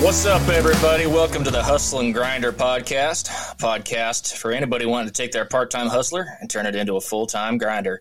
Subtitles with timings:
[0.00, 1.04] What's up, everybody?
[1.04, 3.28] Welcome to the Hustle and Grinder podcast.
[3.58, 7.58] Podcast for anybody wanting to take their part-time hustler and turn it into a full-time
[7.58, 8.00] grinder.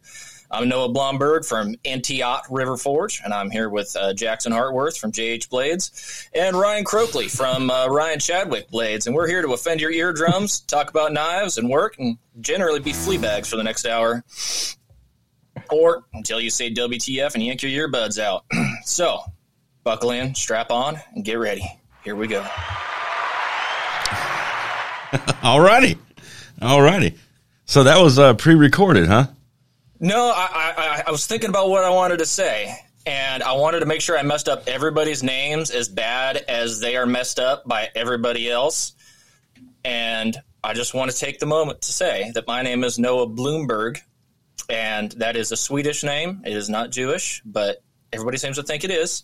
[0.49, 5.11] I'm Noah Blomberg from Antioch River Forge, and I'm here with uh, Jackson Hartworth from
[5.11, 9.05] JH Blades and Ryan Croakley from uh, Ryan Chadwick Blades.
[9.05, 12.93] And we're here to offend your eardrums, talk about knives and work, and generally be
[12.93, 14.23] flea bags for the next hour.
[15.69, 18.45] Or until you say WTF and yank your earbuds out.
[18.85, 19.19] so,
[19.83, 21.78] buckle in, strap on, and get ready.
[22.09, 22.39] Here we go.
[25.43, 25.95] All righty.
[26.59, 27.13] All righty.
[27.65, 29.27] So that was uh, pre recorded, huh?
[29.99, 33.81] No, I, I, I was thinking about what I wanted to say, and I wanted
[33.81, 37.67] to make sure I messed up everybody's names as bad as they are messed up
[37.67, 38.93] by everybody else.
[39.85, 43.27] And I just want to take the moment to say that my name is Noah
[43.27, 43.99] Bloomberg,
[44.67, 46.41] and that is a Swedish name.
[46.43, 49.21] It is not Jewish, but everybody seems to think it is.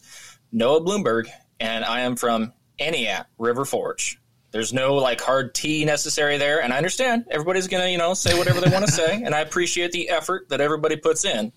[0.51, 1.25] Noah Bloomberg,
[1.59, 4.19] and I am from Entiat River Forge.
[4.51, 8.37] There's no like hard T necessary there, and I understand everybody's gonna you know say
[8.37, 11.51] whatever they want to say, and I appreciate the effort that everybody puts in.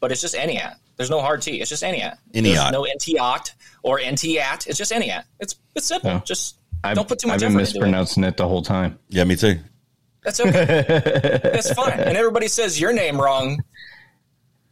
[0.00, 0.76] But it's just Entiat.
[0.96, 1.60] There's no hard T.
[1.60, 2.18] It's just Entiat.
[2.32, 2.42] Entiat.
[2.42, 3.50] There's no Entiat
[3.82, 4.66] or Entiat.
[4.68, 5.24] It's just Entiat.
[5.40, 6.10] It's it's simple.
[6.10, 6.20] Yeah.
[6.24, 7.80] Just I've, don't put too much I've been effort into it.
[7.80, 8.36] mispronouncing it.
[8.36, 8.98] the whole time.
[9.08, 9.58] Yeah, me too.
[10.22, 10.84] That's okay.
[11.42, 11.98] That's fine.
[11.98, 13.62] And everybody says your name wrong,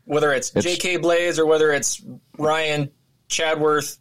[0.05, 0.99] whether it's, It's- J.K.
[0.99, 2.03] Blaze or whether it's
[2.39, 2.91] Ryan
[3.29, 3.99] Chadworth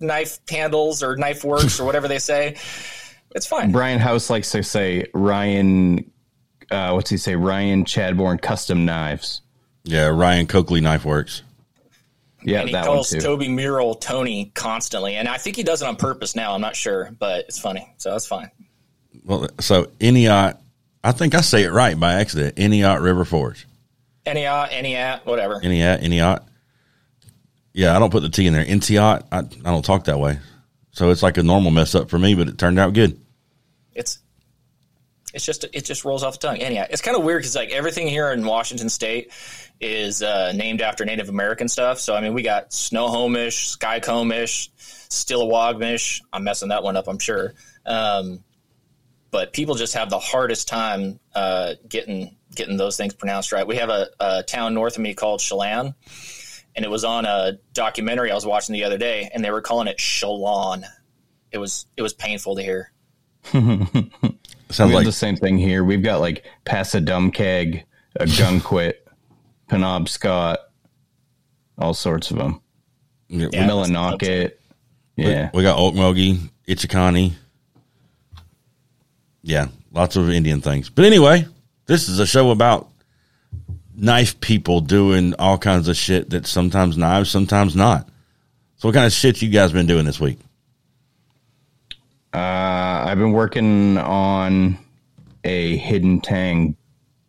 [0.00, 2.56] Knife Handles or Knife Works or whatever they say.
[3.34, 3.72] It's fine.
[3.72, 6.10] Brian House likes to say Ryan.
[6.70, 7.34] Uh, what's he say?
[7.34, 9.42] Ryan Chadbourne Custom Knives.
[9.84, 11.42] Yeah, Ryan Coakley Knife Works.
[12.42, 13.20] Yeah, and he that one calls too.
[13.20, 15.16] Toby Mural Tony constantly.
[15.16, 16.54] And I think he does it on purpose now.
[16.54, 17.92] I'm not sure, but it's funny.
[17.96, 18.50] So that's fine.
[19.24, 20.58] Well, so Eniot,
[21.02, 22.56] I think I say it right by accident.
[22.56, 23.66] Eniot River Forge.
[24.26, 25.60] Entiat, Entiat, whatever.
[25.60, 26.42] Eniat, Eniot.
[27.74, 28.64] Yeah, I don't put the T in there.
[28.64, 30.38] Entiot, I, I don't talk that way.
[30.92, 33.20] So it's like a normal mess up for me, but it turned out good.
[33.94, 34.20] it's
[35.34, 36.58] it's just it just rolls off the tongue.
[36.58, 39.32] Anyhow, it's kind of weird because like everything here in Washington State
[39.80, 41.98] is uh, named after Native American stuff.
[41.98, 44.68] So I mean, we got Snohomish, Skykomish,
[45.08, 46.22] Stillawagmish.
[46.32, 47.54] I'm messing that one up, I'm sure.
[47.84, 48.44] Um,
[49.32, 53.66] but people just have the hardest time uh, getting getting those things pronounced right.
[53.66, 55.96] We have a, a town north of me called Chelan,
[56.76, 59.60] and it was on a documentary I was watching the other day, and they were
[59.60, 60.84] calling it Shalon.
[61.52, 62.90] It was it was painful to hear.
[63.52, 65.84] Sounds we like have the same thing here.
[65.84, 67.84] We've got like Passadumkeag,
[68.16, 68.94] a Gunquit,
[69.70, 70.56] Penobscot,
[71.78, 72.60] all sorts of them.
[73.28, 73.68] yeah, Yeah.
[73.68, 74.52] Millinocket.
[75.16, 75.50] Yeah.
[75.54, 77.34] we got Okmulgee, Ichikani.
[79.42, 80.88] Yeah, lots of Indian things.
[80.90, 81.46] But anyway,
[81.86, 82.88] this is a show about
[83.96, 88.08] knife people doing all kinds of shit that sometimes knives, sometimes not.
[88.76, 90.38] So what kind of shit you guys been doing this week?
[92.32, 94.78] Uh, I've been working on
[95.44, 96.76] a hidden tang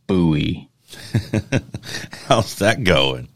[0.08, 0.70] bowie.
[2.28, 3.28] How's that going?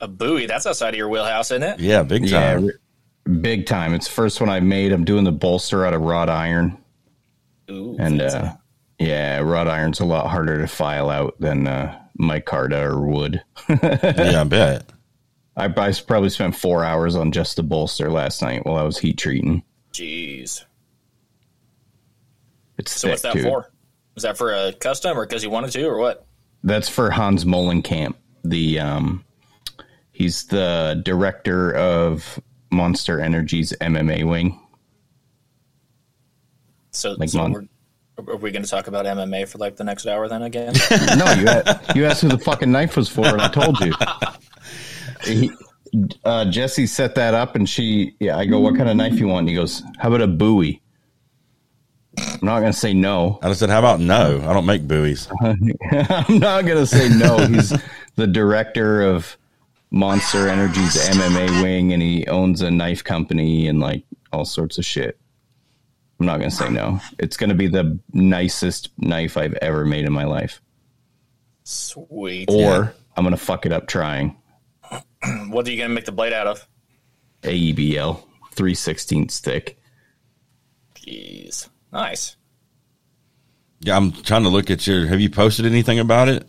[0.00, 1.80] A bowie, that's outside of your wheelhouse, isn't it?
[1.80, 2.66] Yeah, big time.
[2.66, 3.94] r- big time.
[3.94, 4.92] It's the first one I made.
[4.92, 6.76] I'm doing the bolster out of wrought iron,
[7.70, 8.52] Ooh, and uh,
[8.98, 13.42] yeah, wrought iron's a lot harder to file out than uh, micarta or wood.
[13.68, 14.90] yeah, I bet.
[15.56, 18.98] I, I probably spent four hours on just the bolster last night while I was
[18.98, 19.62] heat treating.
[19.92, 20.64] jeez.
[22.78, 23.42] It's So what's that too.
[23.42, 23.70] for?
[24.14, 26.26] Was that for a custom or because you wanted to or what?
[26.62, 28.14] That's for Hans Molenkamp.
[28.44, 29.24] The um,
[30.12, 32.38] he's the director of
[32.70, 34.60] Monster Energy's MMA wing.
[36.90, 37.64] So, Like so Mon- we're,
[38.18, 40.74] are we going to talk about MMA for like the next hour then again?
[41.16, 43.92] No, you a- you asked who the fucking knife was for, and I told you.
[45.24, 45.50] He,
[46.24, 49.26] uh, Jesse set that up, and she, yeah, I go, "What kind of knife you
[49.28, 50.82] want?" And he goes, "How about a bowie?"
[52.18, 53.36] I'm not gonna say no.
[53.36, 54.42] and I just said, how about no?
[54.48, 55.28] I don't make bowies.
[55.40, 57.38] I'm not gonna say no.
[57.46, 57.72] He's
[58.16, 59.36] the director of
[59.90, 64.84] Monster Energy's MMA wing, and he owns a knife company and like all sorts of
[64.84, 65.18] shit.
[66.18, 67.00] I'm not gonna say no.
[67.18, 70.60] It's gonna be the nicest knife I've ever made in my life,
[71.64, 72.48] Sweet.
[72.48, 74.36] or I'm gonna fuck it up trying.
[75.48, 76.68] What are you going to make the blade out of?
[77.42, 78.22] AEBL,
[78.52, 79.78] 316 stick.
[80.94, 81.68] Jeez.
[81.92, 82.36] Nice.
[83.80, 85.06] Yeah, I'm trying to look at your.
[85.06, 86.46] Have you posted anything about it?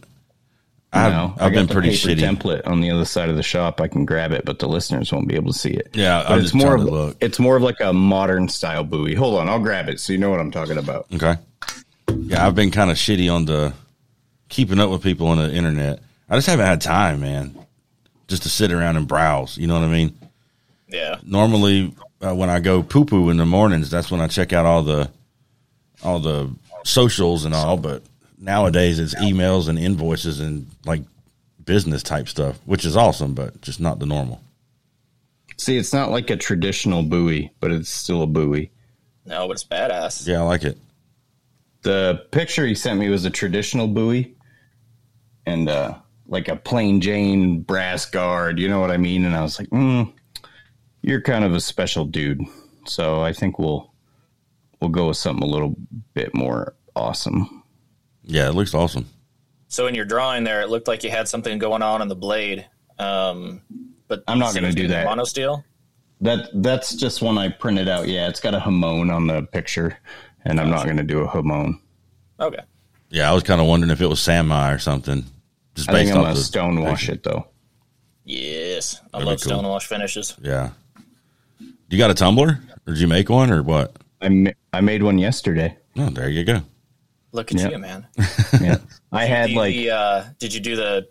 [0.97, 2.37] I've, No, I I've got been the pretty paper shitty.
[2.37, 3.79] Template on the other side of the shop.
[3.81, 5.89] I can grab it, but the listeners won't be able to see it.
[5.93, 9.15] Yeah, But I'm it's more of it's more of like a modern style bowie.
[9.15, 11.07] Hold on, I'll grab it so you know what I'm talking about.
[11.13, 11.35] Okay.
[12.09, 13.73] Yeah, I've been kind of shitty on the
[14.49, 15.99] keeping up with people on the internet.
[16.29, 17.57] I just haven't had time, man,
[18.27, 19.57] just to sit around and browse.
[19.57, 20.17] You know what I mean?
[20.89, 21.17] Yeah.
[21.23, 23.89] Normally, uh, when I go poo poo in the mornings.
[23.89, 25.09] That's when I check out all the
[26.03, 26.49] all the
[26.83, 27.77] socials and all.
[27.77, 28.03] But
[28.37, 31.01] nowadays it's emails and invoices and like
[31.65, 34.41] business type stuff, which is awesome, but just not the normal.
[35.57, 38.71] See, it's not like a traditional bowie, but it's still a bowie.
[39.25, 40.27] No, but it's badass.
[40.27, 40.77] Yeah, I like it.
[41.81, 44.35] The picture he sent me was a traditional bowie
[45.45, 45.95] and uh,
[46.27, 48.59] like a plain Jane brass guard.
[48.59, 49.25] You know what I mean?
[49.25, 50.11] And I was like, mm,
[51.01, 52.41] you're kind of a special dude.
[52.85, 53.91] So I think we'll
[54.79, 55.75] we'll go with something a little
[56.13, 57.63] bit more awesome.
[58.27, 59.07] Yeah, it looks awesome.
[59.69, 62.15] So in your drawing there, it looked like you had something going on in the
[62.15, 62.65] blade.
[62.99, 63.61] Um,
[64.07, 65.05] but I'm not gonna do that.
[65.05, 65.63] Mono steel.
[66.21, 68.07] That that's just one I printed out.
[68.07, 69.97] Yeah, it's got a hamon on the picture,
[70.45, 71.79] and I'm not going to do a hamon.
[72.39, 72.61] Okay.
[73.11, 75.23] Yeah, I was kind of wondering if it was san mai or something.
[75.75, 77.13] Just I think based I'm going to the stone wash picture.
[77.13, 77.47] it though.
[78.25, 79.51] Yes, I That'd love cool.
[79.63, 80.35] stonewash finishes.
[80.41, 80.71] Yeah.
[81.89, 83.95] You got a tumbler, or did you make one, or what?
[84.21, 85.77] I ma- I made one yesterday.
[85.97, 86.61] Oh, there you go.
[87.37, 87.69] Look at Yeah.
[87.69, 88.07] you, man.
[88.61, 88.77] Yeah,
[89.11, 91.07] I had like the, uh, did you do the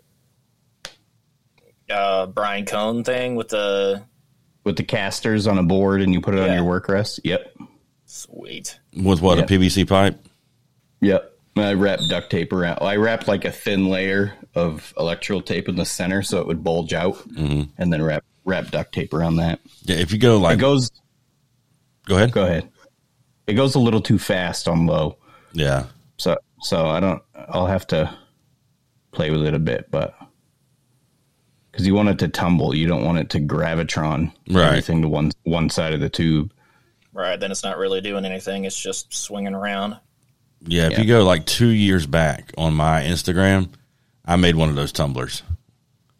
[1.89, 4.03] uh, Brian Cone thing with the
[4.63, 7.21] with the casters on a board, and you put it on your work rest.
[7.23, 7.55] Yep,
[8.05, 8.79] sweet?
[8.93, 9.45] With what Yeah.
[9.45, 10.19] a PVC pipe?
[10.99, 11.33] yep.
[11.55, 12.79] I wrapped duct tape around.
[12.81, 16.63] I wrapped like a thin layer of electrical tape in the center so it would
[16.63, 17.71] bulge out, Mm-hmm.
[17.79, 19.59] and then wrap wrap duct tape around that.
[19.83, 20.91] Yeah, if you go like, It goes.
[22.05, 22.31] go ahead.
[22.31, 22.69] Go ahead.
[23.47, 25.17] It goes a little too fast on low.
[25.53, 25.85] Yeah,
[26.17, 27.21] So so I don't.
[27.49, 28.13] I'll have to
[29.11, 30.15] play with it a bit, but
[31.71, 34.65] because you want it to tumble, you don't want it to gravitron Right.
[34.67, 36.51] everything to one one side of the tube.
[37.13, 38.65] Right, then it's not really doing anything.
[38.65, 39.97] It's just swinging around.
[40.65, 40.87] yeah.
[40.87, 41.01] If Yeah.
[41.01, 43.69] you go like two years back on my Instagram,
[44.25, 45.43] I made one of those tumblers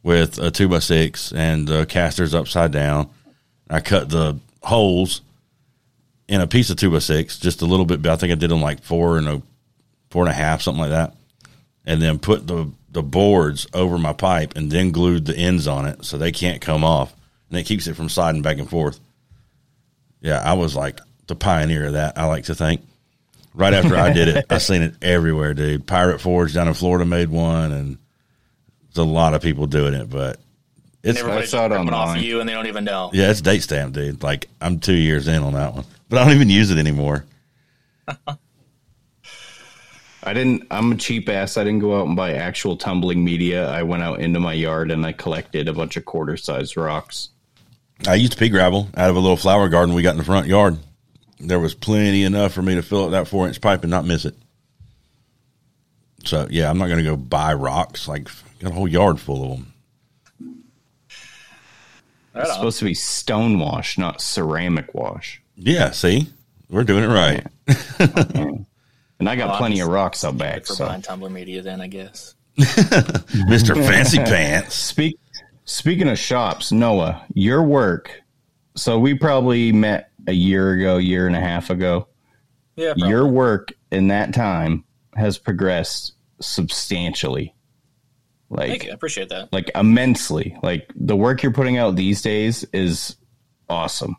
[0.04, 3.10] with a two by six and the casters upside down.
[3.70, 5.22] I cut the holes
[6.28, 8.02] in a piece of two by six, just a little bit.
[8.02, 9.42] But I think I did them like four and a
[10.10, 11.14] four and a half, something like that,
[11.86, 15.86] and then put the the boards over my pipe and then glued the ends on
[15.86, 17.14] it so they can't come off,
[17.50, 19.00] and it keeps it from sliding back and forth.
[20.22, 22.18] Yeah, I was like the pioneer of that.
[22.18, 22.82] I like to think.
[23.54, 25.88] Right after I did it, I seen it everywhere, dude.
[25.88, 27.98] Pirate Forge down in Florida made one, and
[28.94, 30.10] there's a lot of people doing it.
[30.12, 30.40] But
[31.04, 33.10] it's And everybody's saw it ripping off of you, and they don't even know.
[33.14, 34.22] yeah, it's date stamp, dude.
[34.22, 37.26] Like I'm two years in on that one, but I don't even use it anymore.
[40.28, 40.68] I didn't.
[40.70, 41.58] I'm a cheap ass.
[41.58, 43.70] I didn't go out and buy actual tumbling media.
[43.70, 47.30] I went out into my yard and I collected a bunch of quarter sized rocks.
[48.08, 50.48] I used pea gravel out of a little flower garden we got in the front
[50.48, 50.78] yard.
[51.40, 54.06] There was plenty enough for me to fill up that four inch pipe and not
[54.06, 54.36] miss it.
[56.26, 58.08] So yeah, I'm not going to go buy rocks.
[58.08, 58.26] Like
[58.60, 59.74] got a whole yard full of them.
[62.34, 62.56] Right It's on.
[62.58, 65.42] supposed to be stone wash, not ceramic wash.
[65.56, 66.28] Yeah, see,
[66.70, 67.48] we're doing it right.
[68.36, 68.66] Oh,
[69.20, 70.66] And I got Oh, plenty of rocks out Good back.
[70.66, 72.36] for So buying tumbler media, then I guess.
[73.48, 74.76] Mister Fancy Pants.
[74.76, 75.18] speak.
[75.66, 78.22] Speaking of shops, Noah, your work.
[78.76, 82.08] So we probably met a year ago, year and a half ago.
[82.76, 83.10] Yeah, probably.
[83.10, 84.86] Your work in that time
[85.16, 87.56] has progressed substantially.
[88.50, 88.92] Like Thank you.
[88.92, 89.52] I appreciate that.
[89.52, 90.56] like immensely.
[90.64, 93.18] Like the work you're putting out these days is
[93.68, 94.16] awesome.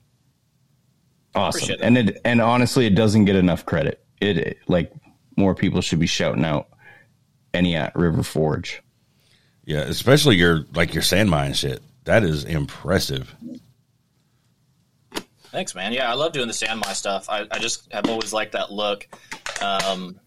[1.34, 1.76] Awesome.
[1.80, 4.04] And it and honestly it doesn't get enough credit.
[4.20, 4.92] It, it like
[5.36, 6.68] more people should be shouting out
[7.54, 8.82] any at River Forge.
[9.64, 11.82] Yeah, especially your like your san mai shit.
[12.04, 13.34] That is impressive.
[15.50, 15.92] Thanks, man.
[15.92, 17.28] Yeah, I love doing the san mai stuff.
[17.28, 19.08] I, I just have always liked that look.
[19.62, 20.18] Um,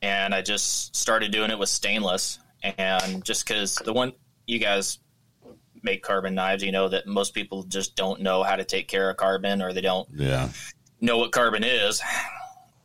[0.00, 2.38] and I just started doing it with stainless.
[2.62, 4.12] And just because the one
[4.46, 4.98] you guys
[5.82, 9.10] make carbon knives, you know that most people just don't know how to take care
[9.10, 10.48] of carbon or they don't Yeah,
[11.00, 12.00] know what carbon is.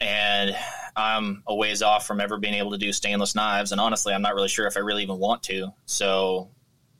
[0.02, 0.56] And
[0.96, 3.72] I'm a ways off from ever being able to do stainless knives.
[3.72, 5.74] And honestly, I'm not really sure if I really even want to.
[5.86, 6.50] So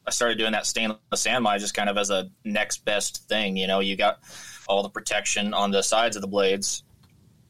[0.06, 3.56] I started doing that stainless san mai just kind of as a next best thing.
[3.56, 4.20] You know, you got
[4.68, 6.84] all the protection on the sides of the blades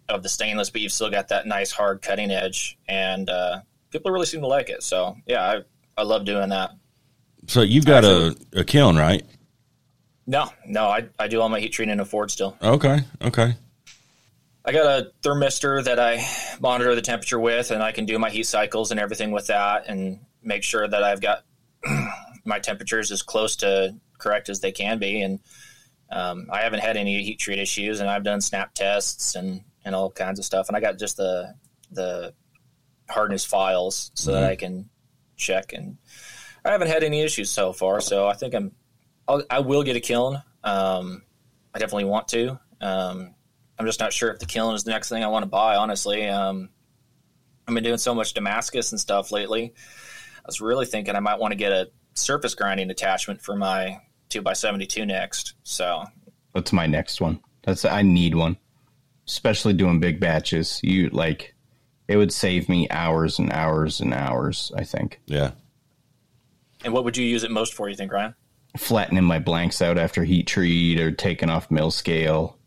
[0.08, 2.78] of the stainless, but you've still got that nice hard cutting edge.
[2.88, 4.84] And uh, people really seem to like it.
[4.84, 5.62] So yeah, I,
[5.98, 6.72] I love doing that.
[7.48, 9.24] So you've got a, a kiln, right?
[10.28, 12.56] No, no, I, I do all my heat treating in a forge still.
[12.62, 13.56] Okay, okay.
[14.70, 16.24] I got a thermistor that I
[16.62, 19.86] monitor the temperature with, and I can do my heat cycles and everything with that,
[19.88, 21.44] and make sure that I've got
[22.46, 25.24] my temperatures as close to correct as they can be.
[25.24, 25.40] And
[26.12, 29.96] um, I haven't had any heat treat issues, and I've done snap tests and, and
[29.96, 30.68] all kinds of stuff.
[30.68, 31.56] And I got just the
[31.90, 32.36] the
[33.10, 34.88] hardness files so that I can
[35.36, 35.98] check, and
[36.64, 38.02] I haven't had any issues so far.
[38.02, 38.74] So I think I'm
[39.28, 40.44] I'll, I will get a kiln.
[40.64, 41.24] Um,
[41.74, 42.60] I definitely want to.
[42.82, 43.34] Um,
[43.80, 45.78] I'm just not sure if the kiln is the next thing I want to buy.
[45.78, 46.70] Honestly, um,
[47.68, 49.74] I've been doing so much Damascus and stuff lately.
[50.38, 54.02] I was really thinking I might want to get a surface grinding attachment for my
[54.28, 55.54] two x seventy two next.
[55.64, 56.04] So
[56.54, 57.40] That's my next one.
[57.64, 58.58] That's I need one,
[59.28, 60.82] especially doing big batches.
[60.84, 61.56] You like,
[62.08, 64.72] it would save me hours and hours and hours.
[64.76, 65.52] I think Yeah.
[66.84, 67.90] And what would you use it most for?
[67.90, 68.36] You think, Ryan?
[68.78, 72.59] flattening my blanks out after heat treat or taking off mill scale,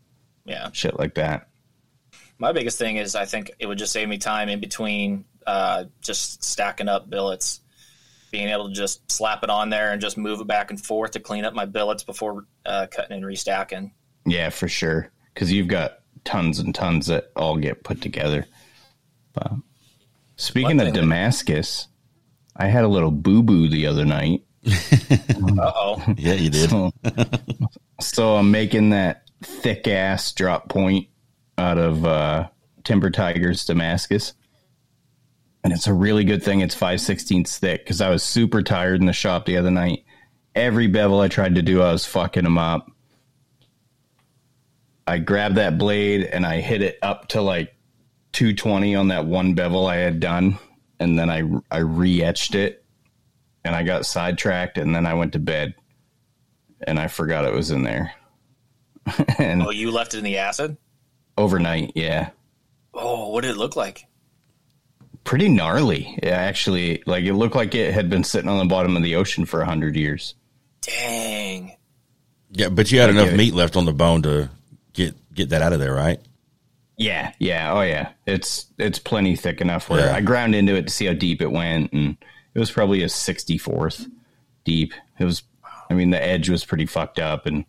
[0.45, 0.69] Yeah.
[0.73, 1.47] shit like that.
[2.37, 5.85] My biggest thing is I think it would just save me time in between uh,
[6.01, 7.61] just stacking up billets,
[8.31, 11.11] being able to just slap it on there and just move it back and forth
[11.11, 13.91] to clean up my billets before uh, cutting and restacking.
[14.25, 15.11] Yeah, for sure.
[15.33, 18.45] Because you've got tons and tons that all get put together.
[19.33, 19.51] But
[20.35, 21.87] speaking of thing that- Damascus,
[22.55, 24.43] I had a little boo boo the other night.
[25.59, 26.03] Uh oh.
[26.17, 26.69] Yeah, you did.
[26.69, 26.91] So,
[28.01, 31.07] so I'm making that thick ass drop point
[31.57, 32.49] out of uh,
[32.83, 34.33] Timber Tigers Damascus.
[35.63, 38.99] And it's a really good thing it's 5 16ths thick because I was super tired
[38.99, 40.03] in the shop the other night.
[40.55, 42.91] Every bevel I tried to do, I was fucking them up.
[45.07, 47.75] I grabbed that blade and I hit it up to like
[48.33, 50.57] 220 on that one bevel I had done.
[50.99, 52.85] And then I, I re etched it
[53.63, 55.75] and I got sidetracked and then I went to bed
[56.85, 58.13] and I forgot it was in there.
[59.37, 60.77] and Oh, you left it in the acid?
[61.37, 62.29] overnight, yeah.
[62.93, 64.05] Oh, what did it look like?
[65.23, 66.17] Pretty gnarly.
[66.21, 69.15] Yeah, actually, like it looked like it had been sitting on the bottom of the
[69.15, 70.35] ocean for a hundred years.
[70.81, 71.75] Dang.
[72.51, 73.37] Yeah, but you had I enough get it.
[73.37, 74.49] meat left on the bone to
[74.93, 76.19] get get that out of there, right?
[76.97, 78.11] Yeah, yeah, oh yeah.
[78.27, 80.15] It's it's plenty thick enough where Yeah.
[80.15, 82.17] I ground into it to see how deep it went, and
[82.53, 84.05] it was probably a sixty fourth
[84.65, 84.93] deep.
[85.19, 85.41] It was,
[85.89, 87.65] I mean, the edge was pretty fucked up, and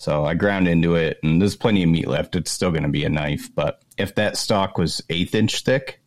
[0.00, 2.34] so I ground into it, and there's plenty of meat left.
[2.34, 6.00] It's still going to be a knife, but if that stock was eighth inch thick,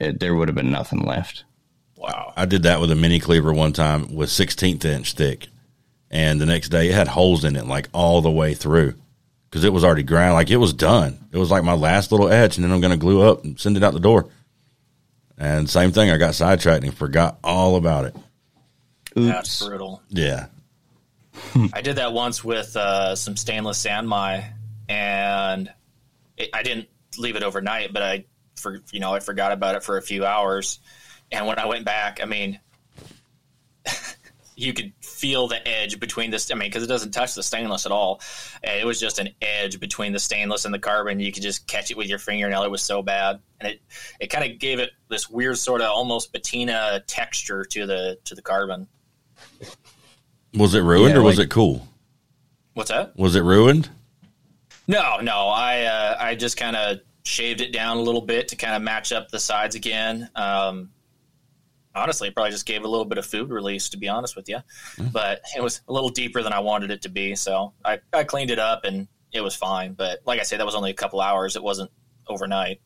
[0.00, 1.44] it, there would have been nothing left.
[1.94, 2.32] Wow.
[2.36, 5.46] I did that with a mini cleaver one time with 16th inch thick,
[6.10, 8.94] and the next day it had holes in it like all the way through
[9.48, 11.28] because it was already ground, like it was done.
[11.30, 13.56] It was like my last little edge, and then I'm going to glue up and
[13.58, 14.28] send it out the door.
[15.38, 18.16] And same thing, I got sidetracked and forgot all about it.
[19.14, 20.02] That's brutal.
[20.08, 20.46] Yeah,
[21.72, 24.52] I did that once with uh, some stainless san mai,
[24.88, 25.72] and
[26.36, 26.88] it, I didn't
[27.18, 28.24] leave it overnight, but I,
[28.56, 30.80] for you know, I forgot about it for a few hours,
[31.30, 32.60] and when I went back, I mean,
[34.56, 36.50] you could feel the edge between this.
[36.50, 38.20] I mean, because it doesn't touch the stainless at all,
[38.62, 41.20] it was just an edge between the stainless and the carbon.
[41.20, 42.62] You could just catch it with your fingernail.
[42.62, 43.80] It was so bad, and it
[44.20, 48.34] it kind of gave it this weird sort of almost patina texture to the to
[48.34, 48.88] the carbon.
[50.56, 51.86] Was it ruined Yeah, or was like- it cool?
[52.74, 53.16] What's that?
[53.16, 53.88] Was it ruined?
[54.86, 55.48] No, no.
[55.48, 58.82] I uh, I just kind of shaved it down a little bit to kind of
[58.82, 60.28] match up the sides again.
[60.36, 60.90] Um,
[61.94, 64.36] honestly, it probably just gave it a little bit of food release, to be honest
[64.36, 64.58] with you.
[65.12, 68.24] But it was a little deeper than I wanted it to be, so I, I
[68.24, 69.94] cleaned it up and it was fine.
[69.94, 71.56] But like I said, that was only a couple hours.
[71.56, 71.90] It wasn't
[72.28, 72.80] overnight.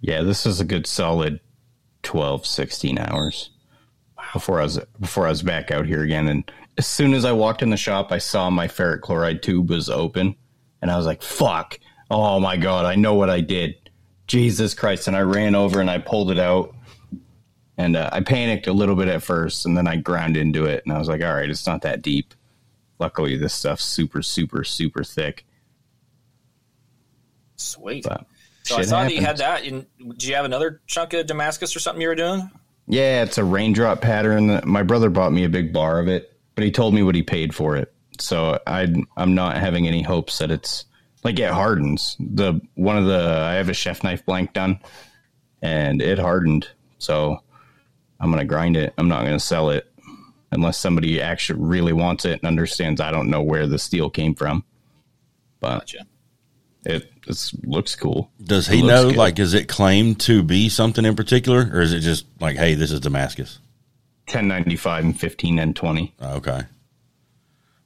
[0.00, 1.40] Yeah, this is a good solid
[2.02, 3.50] 12, 16 hours
[4.32, 6.28] before I was before I was back out here again.
[6.28, 9.70] And as soon as I walked in the shop, I saw my ferric chloride tube
[9.70, 10.34] was open,
[10.80, 11.78] and I was like, "Fuck!
[12.10, 12.84] Oh my god!
[12.84, 13.90] I know what I did!
[14.26, 16.74] Jesus Christ!" And I ran over and I pulled it out,
[17.76, 20.82] and uh, I panicked a little bit at first, and then I ground into it,
[20.84, 22.34] and I was like, "All right, it's not that deep."
[22.98, 25.44] Luckily, this stuff's super, super, super thick.
[27.56, 28.04] Sweet.
[28.04, 28.26] But
[28.62, 29.64] so I saw that you had that.
[29.64, 32.48] Did you have another chunk of Damascus or something you were doing?
[32.92, 34.60] Yeah, it's a raindrop pattern.
[34.64, 37.22] My brother bought me a big bar of it, but he told me what he
[37.22, 37.90] paid for it.
[38.18, 40.84] So I I'm not having any hopes that it's
[41.24, 42.18] like it hardens.
[42.20, 44.78] The one of the I have a chef knife blank done
[45.62, 46.68] and it hardened.
[46.98, 47.42] So
[48.20, 48.92] I'm going to grind it.
[48.98, 49.90] I'm not going to sell it
[50.50, 54.34] unless somebody actually really wants it and understands I don't know where the steel came
[54.34, 54.64] from.
[55.60, 56.06] But Gotcha.
[56.84, 58.30] It it's, looks cool.
[58.42, 59.08] Does he know?
[59.08, 59.16] good.
[59.16, 62.74] Like, is it claimed to be something in particular, or is it just like, hey,
[62.74, 63.58] this is Damascus?
[64.26, 66.14] 1095 and 15 and 20.
[66.20, 66.62] Oh, okay.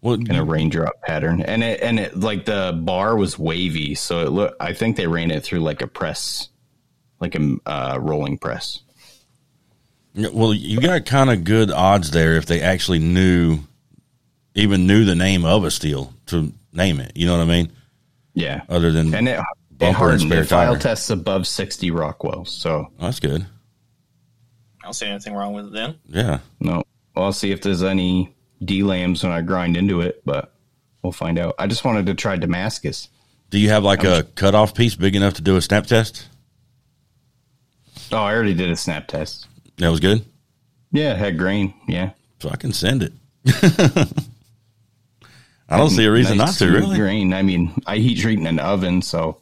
[0.03, 4.21] Well, in a raindrop pattern, and it and it like the bar was wavy, so
[4.21, 4.55] it look.
[4.61, 6.49] I think they ran it through like a press,
[7.19, 8.83] like a uh, rolling press.
[10.15, 13.61] Well, you got kind of good odds there if they actually knew,
[14.55, 17.13] even knew the name of a steel to name it.
[17.17, 17.73] You know what I mean?
[18.37, 20.21] Yeah, Other than and it, it Bumper and hardened.
[20.31, 20.81] spare file tire.
[20.81, 23.43] tests above sixty Rockwell, so Oh, that's good.
[23.43, 25.97] I don't see anything wrong with it then.
[26.07, 26.39] Yeah.
[26.61, 26.83] no.
[27.15, 30.53] Well, I'll see if there's any delams when I grind into it, but
[31.03, 31.55] we'll find out.
[31.59, 33.09] I just wanted to try Damascus.
[33.51, 36.29] Do you have like a cutoff piece big enough to do a snap test?
[38.13, 39.47] Oh, I already did a snap test.
[39.79, 40.25] That was good.
[40.93, 41.73] Yeah, it had grain.
[41.89, 42.11] Yeah.
[42.41, 43.13] So I can send it.
[45.69, 46.97] I don't see a reason Nice not to, smooth really.
[46.99, 47.33] Grain.
[47.33, 49.41] I mean, I heat treat in an oven, so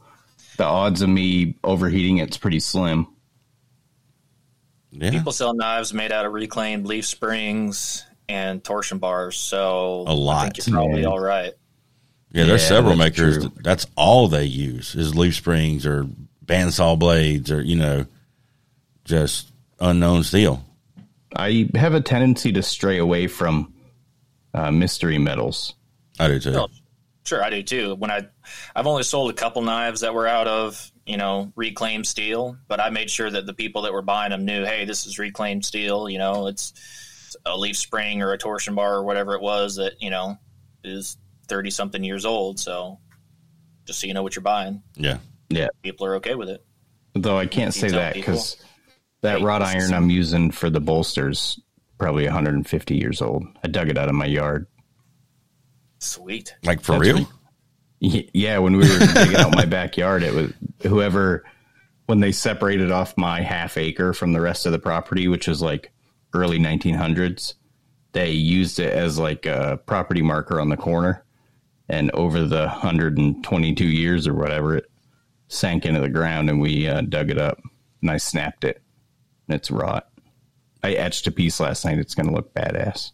[0.56, 3.06] the odds of me overheating it's pretty slim.
[4.90, 5.10] Yeah.
[5.10, 10.36] People sell knives made out of reclaimed leaf springs and torsion bars, so A lot.
[10.46, 11.08] I think you're probably Yeah.
[11.08, 11.52] all right.
[12.32, 13.38] Yeah, there's Yeah, several that's makers.
[13.38, 13.48] true.
[13.56, 16.06] That, that's all they use is leaf springs or
[16.44, 18.06] bandsaw blades or you know,
[19.04, 20.64] just unknown steel.
[21.36, 23.74] I have a tendency to stray away from
[24.54, 25.74] uh, mystery metals.
[26.18, 26.52] I do too.
[26.52, 26.68] No,
[27.24, 27.94] sure, I do too.
[27.96, 28.26] When I,
[28.74, 32.80] I've only sold a couple knives that were out of you know reclaimed steel, but
[32.80, 35.64] I made sure that the people that were buying them knew, hey, this is reclaimed
[35.64, 36.08] steel.
[36.08, 36.72] You know, it's
[37.44, 40.38] a leaf spring or a torsion bar or whatever it was that you know
[40.84, 41.16] is
[41.48, 42.58] thirty something years old.
[42.60, 42.98] So
[43.84, 45.18] just so you know what you're buying, Yeah.
[45.50, 45.68] Yeah.
[45.82, 46.64] people are okay with it.
[47.14, 48.56] Though I can't You say that because
[49.20, 51.60] that Hey, wrought iron I'm using for the bolsters
[51.98, 53.44] probably 150 years old.
[53.62, 54.66] I dug it out of my yard.
[56.04, 56.54] Sweet.
[56.64, 57.28] Like for That's real?
[58.00, 61.44] re- Yeah, when we were digging out my backyard, it was whoever
[62.06, 65.62] when they separated off my half acre from the rest of the property, which was
[65.62, 65.90] like
[66.34, 67.54] early 1900s.
[68.12, 71.24] They used it as like a property marker on the corner,
[71.88, 74.90] and over the 122 years or whatever, it
[75.48, 77.60] sank into the ground, and we uh, dug it up,
[78.02, 78.82] and I snapped it,
[79.48, 80.08] and it's rot.
[80.82, 81.98] I etched a piece last night.
[81.98, 83.12] It's going to look badass.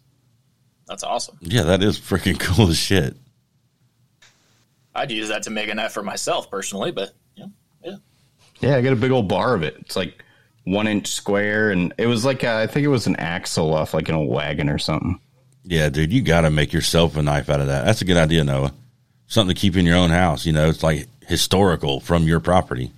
[0.91, 1.37] That's awesome.
[1.39, 3.15] Yeah, that is freaking cool as shit.
[4.93, 7.45] I'd use that to make a knife for myself personally, but yeah,
[7.81, 7.95] yeah.
[8.59, 9.77] Yeah, I got a big old bar of it.
[9.79, 10.21] It's like
[10.65, 13.93] one inch square, and it was like a, I think it was an axle off
[13.93, 15.17] like an old wagon or something.
[15.63, 17.85] Yeah, dude, you got to make yourself a knife out of that.
[17.85, 18.73] That's a good idea, Noah.
[19.27, 20.45] Something to keep in your own house.
[20.45, 22.91] You know, it's like historical from your property.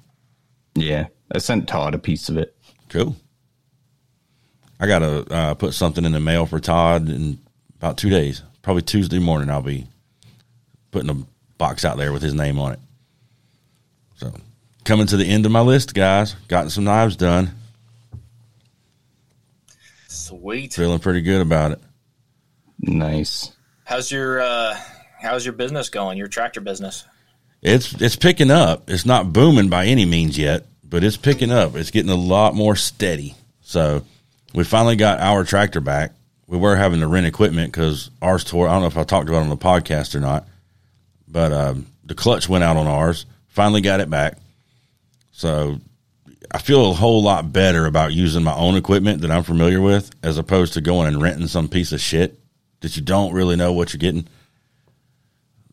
[0.73, 2.55] Yeah, I sent Todd a piece of it.
[2.89, 3.15] Cool.
[4.79, 7.37] I got to uh, put something in the mail for Todd in
[7.83, 8.41] about two days.
[8.61, 9.85] Probably Tuesday morning, I'll be
[10.91, 11.17] putting a
[11.57, 12.79] box out there with his name on it.
[14.15, 14.33] So,
[14.85, 16.33] coming to the end of my list, guys.
[16.47, 17.51] Gotten some knives done.
[20.07, 20.73] Sweet.
[20.73, 21.79] Feeling pretty good about it.
[22.79, 23.51] Nice.
[23.83, 24.79] How's your uh
[25.19, 26.17] how's your business going?
[26.17, 27.03] Your tractor business?
[27.61, 28.89] It's it's picking up.
[28.89, 31.75] It's not booming by any means yet, but it's picking up.
[31.75, 33.35] It's getting a lot more steady.
[33.61, 34.05] So
[34.53, 36.13] we finally got our tractor back.
[36.53, 38.67] We were having to rent equipment because ours tore.
[38.67, 40.47] I don't know if I talked about it on the podcast or not,
[41.27, 43.25] but um, the clutch went out on ours.
[43.47, 44.37] Finally got it back.
[45.31, 45.79] So
[46.51, 50.11] I feel a whole lot better about using my own equipment that I'm familiar with
[50.21, 52.37] as opposed to going and renting some piece of shit
[52.81, 54.27] that you don't really know what you're getting.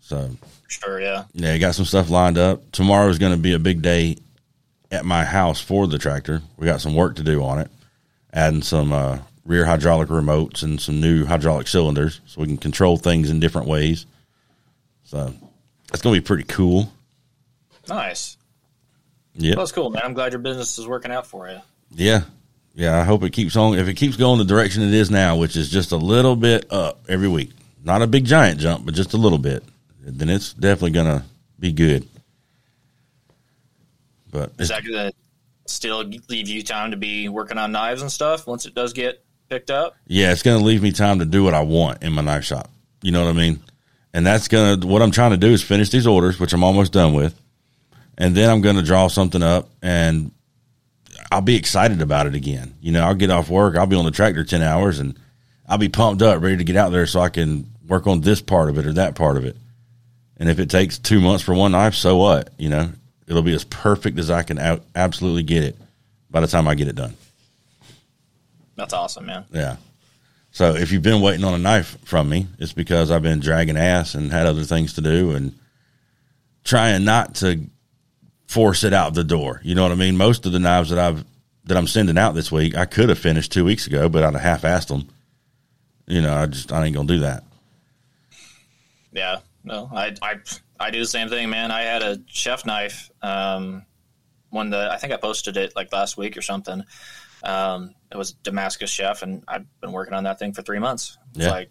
[0.00, 0.30] So
[0.66, 1.24] Sure, yeah.
[1.34, 2.72] yeah, got some stuff lined up.
[2.72, 4.16] Tomorrow is going to be a big day
[4.90, 6.40] at my house for the tractor.
[6.56, 7.70] We got some work to do on it,
[8.32, 9.18] adding some uh,
[9.50, 13.66] rear hydraulic remotes and some new hydraulic cylinders so we can control things in different
[13.66, 14.06] ways.
[15.02, 15.34] So
[15.88, 16.92] that's going to be pretty cool.
[17.88, 18.36] Nice.
[19.34, 20.02] Yeah, Well, that's cool, man.
[20.04, 21.58] I'm glad your business is working out for you.
[21.90, 22.22] yeah,
[22.76, 22.96] yeah.
[23.00, 23.76] I hope it keeps on.
[23.76, 26.72] If it keeps going the direction it is now, which is just a little bit
[26.72, 27.50] up every week,
[27.82, 29.64] not a big giant jump, but just a little bit,
[30.00, 31.24] then it's definitely going to
[31.58, 32.06] be good.
[34.30, 35.10] But Is that gonna
[35.66, 39.24] still leave you time to be working on knives and stuff once it does get
[39.50, 39.96] picked up?
[40.06, 42.44] Yeah, it's going to leave me time to do what I want in my knife
[42.44, 42.70] shop.
[43.02, 43.60] You know what I mean?
[44.14, 46.64] And that's going to, what I'm trying to do is finish these orders, which I'm
[46.64, 47.38] almost done with.
[48.16, 50.30] And then I'm going to draw something up and
[51.32, 52.74] I'll be excited about it again.
[52.80, 55.18] You know, I'll get off work, I'll be on the tractor 10 hours and
[55.68, 58.40] I'll be pumped up, ready to get out there so I can work on this
[58.40, 59.56] part of it or that part of it.
[60.36, 62.50] And if it takes two months for one knife, so what?
[62.58, 62.90] You know,
[63.26, 64.58] it'll be as perfect as I can
[64.94, 65.76] absolutely get it
[66.30, 67.14] by the time I get it done.
[68.80, 69.44] That's awesome, man.
[69.52, 69.76] Yeah.
[70.52, 73.76] So if you've been waiting on a knife from me, it's because I've been dragging
[73.76, 75.54] ass and had other things to do and
[76.64, 77.66] trying not to
[78.46, 79.60] force it out the door.
[79.62, 80.16] You know what I mean?
[80.16, 81.26] Most of the knives that I've
[81.64, 84.32] that I'm sending out this week, I could have finished two weeks ago, but I'd
[84.32, 85.08] have half-assed them.
[86.06, 87.44] You know, I just I ain't gonna do that.
[89.12, 89.40] Yeah.
[89.62, 90.36] No, I I
[90.80, 91.70] I do the same thing, man.
[91.70, 93.10] I had a chef knife.
[93.20, 93.84] Um,
[94.48, 96.82] one that I think I posted it like last week or something.
[97.44, 101.16] Um, it was Damascus chef, and I've been working on that thing for three months.
[101.34, 101.50] It's Yeah.
[101.50, 101.70] like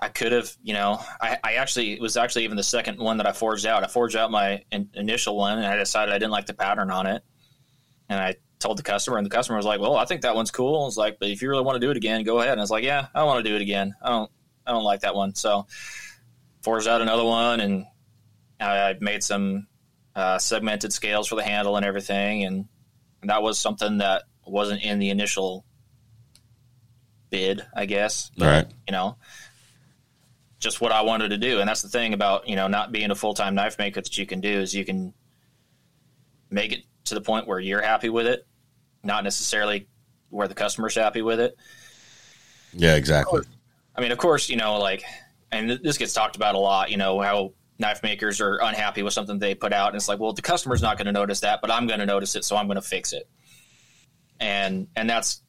[0.00, 3.16] I could have, you know, I, I actually it was actually even the second one
[3.16, 3.82] that I forged out.
[3.82, 6.90] I forged out my in, initial one, and I decided I didn't like the pattern
[6.90, 7.22] on it,
[8.08, 10.52] and I told the customer, and the customer was like, "Well, I think that one's
[10.52, 12.52] cool." I was like, "But if you really want to do it again, go ahead."
[12.52, 13.94] And I was like, "Yeah, I want to do it again.
[14.00, 14.30] I don't,
[14.66, 15.34] I don't like that one.
[15.34, 15.66] So
[16.62, 17.84] forged out another one, and
[18.60, 19.66] I made some
[20.14, 22.66] uh, segmented scales for the handle and everything, and
[23.22, 25.64] that was something that wasn't in the initial
[27.30, 28.30] bid, I guess.
[28.38, 28.66] Right.
[28.86, 29.16] You know,
[30.58, 33.10] just what I wanted to do, and that's the thing about you know not being
[33.10, 35.14] a full time knife maker that you can do is you can
[36.50, 38.46] make it to the point where you're happy with it,
[39.02, 39.88] not necessarily
[40.30, 41.56] where the customer's happy with it.
[42.72, 43.42] Yeah, exactly.
[43.94, 45.02] I mean, of course, you know, like,
[45.50, 46.90] and this gets talked about a lot.
[46.90, 50.18] You know how knife makers are unhappy with something they put out, and it's like,
[50.18, 52.56] well, the customer's not going to notice that, but I'm going to notice it, so
[52.56, 53.28] I'm going to fix it.
[54.40, 55.42] And and that's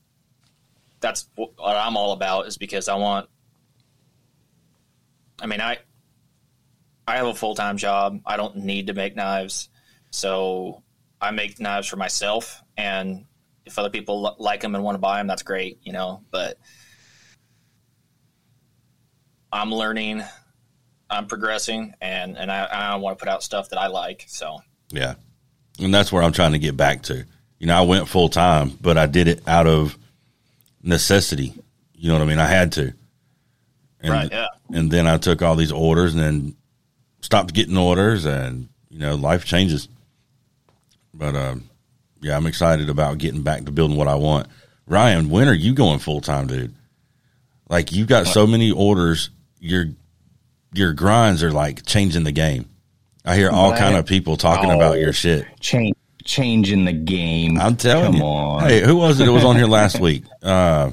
[1.00, 3.30] that's what I'm all about is because I want.
[5.42, 5.78] I mean, I
[7.08, 8.20] I have a full time job.
[8.26, 9.70] I don't need to make knives,
[10.12, 10.84] so
[11.22, 12.62] I make knives for myself.
[12.78, 13.26] And
[13.65, 16.24] if other people like them and want to buy them, that's great, you know.
[16.32, 16.58] But
[19.52, 20.24] I'm learning,
[21.10, 24.26] I'm progressing, and and I, I want to put out stuff that I like.
[24.28, 25.15] So yeah,
[25.80, 27.26] and that's where I'm trying to get back to.
[27.58, 29.98] You know, I went full time, but I did it out of
[30.82, 31.54] necessity.
[31.93, 32.39] You know what I mean?
[32.39, 32.93] I had to.
[34.02, 34.32] And, right.
[34.32, 34.48] Yeah.
[34.72, 36.56] And then I took all these orders, and then
[37.22, 39.88] stopped getting orders, and you know, life changes.
[41.13, 41.69] But um,
[42.22, 44.48] yeah, I'm excited about getting back to building what I want.
[44.88, 46.76] Ryan, when are you going full time, dude?
[47.69, 49.86] Like you've got so many orders, your
[50.73, 52.69] your grinds are like changing the game.
[53.25, 55.45] I hear all kind of people talking oh, about your shit.
[55.60, 57.60] Change changing the game.
[57.60, 58.23] I'm telling Come you.
[58.23, 58.63] On.
[58.63, 60.23] Hey, who was it that was on here last week?
[60.43, 60.91] Uh,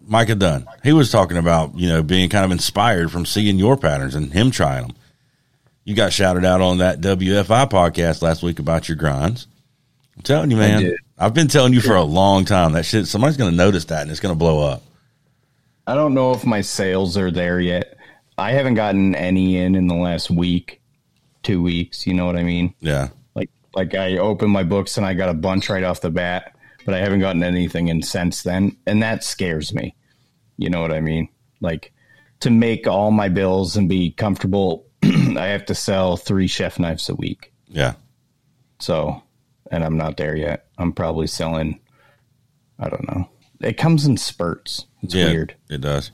[0.00, 0.66] Micah Dunn.
[0.84, 4.32] He was talking about, you know, being kind of inspired from seeing your patterns and
[4.32, 4.96] him trying them.
[5.84, 9.46] You got shouted out on that WFI podcast last week about your grinds.
[10.16, 10.96] I'm telling you, man.
[11.18, 13.06] I've been telling you for a long time that shit.
[13.06, 14.82] Somebody's going to notice that and it's going to blow up.
[15.86, 17.95] I don't know if my sales are there yet.
[18.38, 20.80] I haven't gotten any in in the last week,
[21.42, 22.06] two weeks.
[22.06, 22.74] You know what I mean?
[22.80, 23.08] Yeah.
[23.34, 26.56] Like, like I opened my books and I got a bunch right off the bat,
[26.84, 29.94] but I haven't gotten anything in since then, and that scares me.
[30.58, 31.28] You know what I mean?
[31.60, 31.92] Like
[32.40, 34.86] to make all my bills and be comfortable
[35.36, 37.52] I have to sell three chef knives a week.
[37.68, 37.94] Yeah.
[38.78, 39.22] So,
[39.70, 40.66] and I'm not there yet.
[40.78, 41.80] I'm probably selling,
[42.78, 43.28] I don't know.
[43.60, 44.86] It comes in spurts.
[45.02, 45.54] It's yeah, weird.
[45.68, 46.10] It does.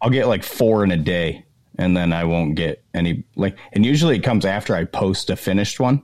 [0.00, 1.44] I'll get like four in a day
[1.80, 5.36] and then I won't get any like and usually it comes after I post a
[5.36, 6.02] finished one.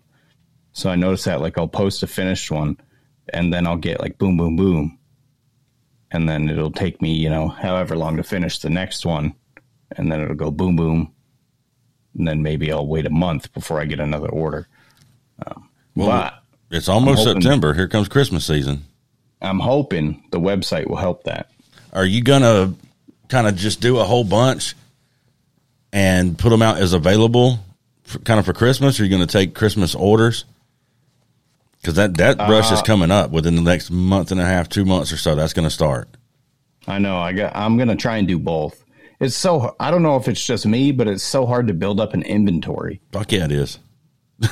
[0.73, 2.79] So I notice that like I'll post a finished one
[3.29, 4.99] and then I'll get like boom boom boom.
[6.11, 9.35] And then it'll take me, you know, however long to finish the next one
[9.97, 11.13] and then it'll go boom boom
[12.17, 14.69] and then maybe I'll wait a month before I get another order.
[15.47, 17.75] Um, well, but it's almost hoping, September.
[17.75, 18.85] Here comes Christmas season.
[19.43, 21.51] I'm hoping the website will help that.
[21.93, 22.73] Are you gonna
[23.29, 24.75] kind of just do a whole bunch
[25.93, 27.59] and put them out as available,
[28.05, 28.99] for, kind of for Christmas?
[28.99, 30.45] Or are you going to take Christmas orders?
[31.81, 34.69] Because that that rush uh, is coming up within the next month and a half,
[34.69, 35.35] two months or so.
[35.35, 36.09] That's going to start.
[36.87, 37.19] I know.
[37.19, 37.55] I got.
[37.55, 38.83] I'm going to try and do both
[39.21, 42.01] it's so I don't know if it's just me, but it's so hard to build
[42.01, 43.01] up an inventory.
[43.13, 43.79] Fuck yeah, it is.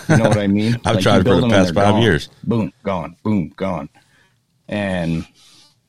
[0.09, 0.75] You know what I mean?
[0.85, 2.03] I've like tried for the past five gone.
[2.03, 2.29] years.
[2.43, 3.17] Boom, gone.
[3.23, 3.91] Boom, gone.
[4.67, 5.27] And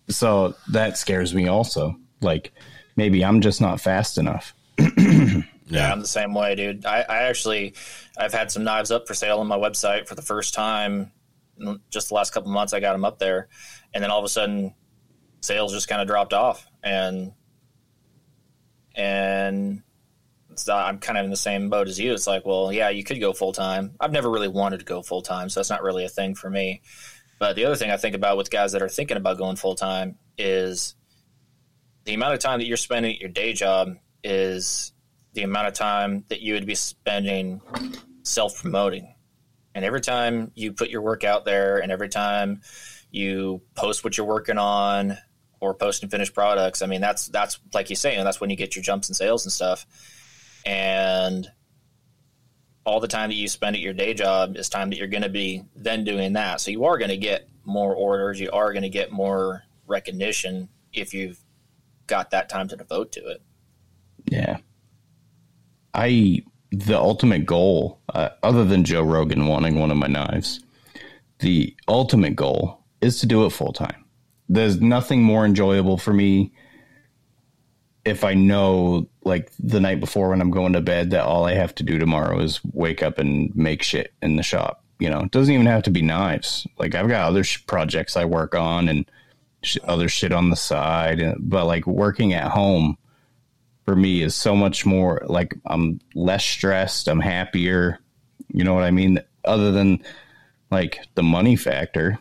[0.10, 1.96] so that scares me also.
[2.22, 2.52] Like
[2.98, 4.54] maybe I'm just not fast enough.
[4.78, 5.42] Yeah.
[5.66, 6.86] yeah, I'm the same way, dude.
[6.86, 7.74] I, I actually
[8.18, 11.12] I've had some knives up for sale on my website for the first time.
[11.90, 13.48] Just the last couple months, I got them up there,
[13.94, 14.74] and then all of a sudden,
[15.42, 17.32] sales just kind of dropped off, and
[18.94, 19.82] and
[20.70, 22.14] I'm kind of in the same boat as you.
[22.14, 23.96] It's like, well, yeah, you could go full time.
[24.00, 26.50] I've never really wanted to go full time, so that's not really a thing for
[26.50, 26.82] me.
[27.40, 29.76] But the other thing I think about with guys that are thinking about going full
[29.76, 30.96] time is
[32.06, 34.92] the amount of time that you're spending at your day job is
[35.34, 37.62] the amount of time that you would be spending
[38.24, 39.16] self promoting.
[39.74, 42.62] And every time you put your work out there and every time
[43.12, 45.18] you post what you're working on
[45.60, 46.82] or post and finished products.
[46.82, 49.16] I mean, that's that's like you say, and that's when you get your jumps in
[49.16, 49.86] sales and stuff.
[50.66, 51.50] And
[52.86, 55.24] all the time that you spend at your day job is time that you're going
[55.24, 56.62] to be then doing that.
[56.62, 58.40] So you are going to get more orders.
[58.40, 61.40] You are going to get more recognition if you've
[62.08, 63.42] got that time to devote to it.
[64.28, 64.58] Yeah.
[65.94, 70.60] I the ultimate goal, uh, other than Joe Rogan wanting one of my knives,
[71.40, 74.06] the ultimate goal is to do it full time
[74.50, 76.52] there's nothing more enjoyable for me
[78.04, 81.54] if I know like the night before when I'm going to bed that all I
[81.54, 84.84] have to do tomorrow is wake up and make shit in the shop.
[85.00, 86.68] You know, it doesn't even have to be knives.
[86.78, 89.10] Like I've got other sh- projects I work on and
[89.64, 92.98] sh- other shit on the side, but like working at home,
[93.86, 98.00] for me is so much more like I'm less stressed, I'm happier.
[98.48, 99.20] You know what I mean?
[99.46, 100.04] Other than
[100.72, 102.20] like the money factor.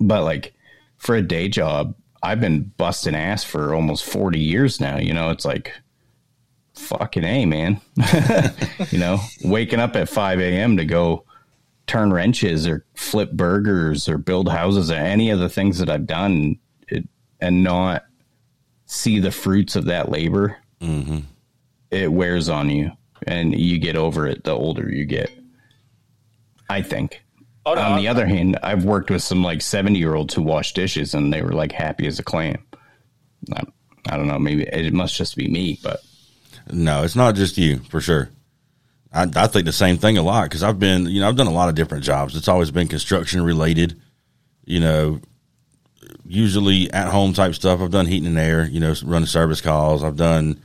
[0.00, 0.54] But like
[0.96, 4.98] for a day job, I've been busting ass for almost 40 years now.
[4.98, 5.72] You know, it's like
[6.74, 7.80] fucking A, man.
[8.90, 10.76] you know, waking up at 5 a.m.
[10.76, 11.24] to go
[11.86, 16.06] turn wrenches or flip burgers or build houses or any of the things that I've
[16.06, 17.06] done it,
[17.40, 18.03] and not
[18.94, 21.20] see the fruits of that labor, Mm-hmm.
[21.90, 22.90] it wears on you
[23.26, 25.30] and you get over it the older you get.
[26.68, 27.22] I think.
[27.66, 30.42] Oh, no, On the other hand, I've worked with some like 70 year olds who
[30.42, 32.62] wash dishes and they were like happy as a clam.
[33.54, 33.62] I,
[34.10, 34.38] I don't know.
[34.38, 36.00] Maybe it must just be me, but
[36.70, 38.28] No, it's not just you for sure.
[39.12, 41.46] I, I think the same thing a lot because I've been, you know, I've done
[41.46, 42.36] a lot of different jobs.
[42.36, 43.98] It's always been construction related,
[44.66, 45.20] you know,
[46.26, 47.80] usually at home type stuff.
[47.80, 50.02] I've done heating and air, you know, running service calls.
[50.02, 50.60] I've done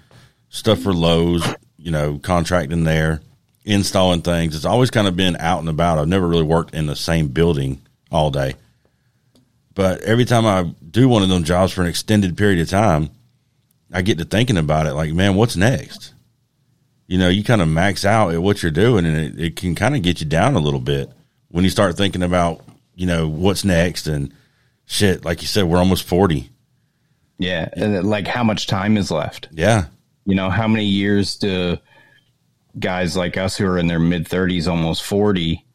[0.49, 3.21] stuff for Lowe's, you know, contracting there,
[3.65, 4.55] installing things.
[4.55, 5.99] It's always kind of been out and about.
[5.99, 7.81] I've never really worked in the same building
[8.11, 8.55] all day.
[9.75, 13.09] But every time I do one of them jobs for an extended period of time,
[13.91, 16.13] I get to thinking about it like, man, what's next?
[17.07, 19.75] You know, you kind of max out at what you're doing and it, it can
[19.75, 21.11] kind of get you down a little bit
[21.47, 22.61] when you start thinking about,
[22.95, 24.33] you know, what's next and
[24.89, 25.23] shit.
[25.23, 26.49] Like you said, we're almost 40.
[27.37, 29.47] yeah, and like how much time is left?
[29.51, 29.85] Yeah.
[30.25, 31.77] You know, how many years do
[32.77, 35.65] guys like us who are in their mid 30s, almost 40,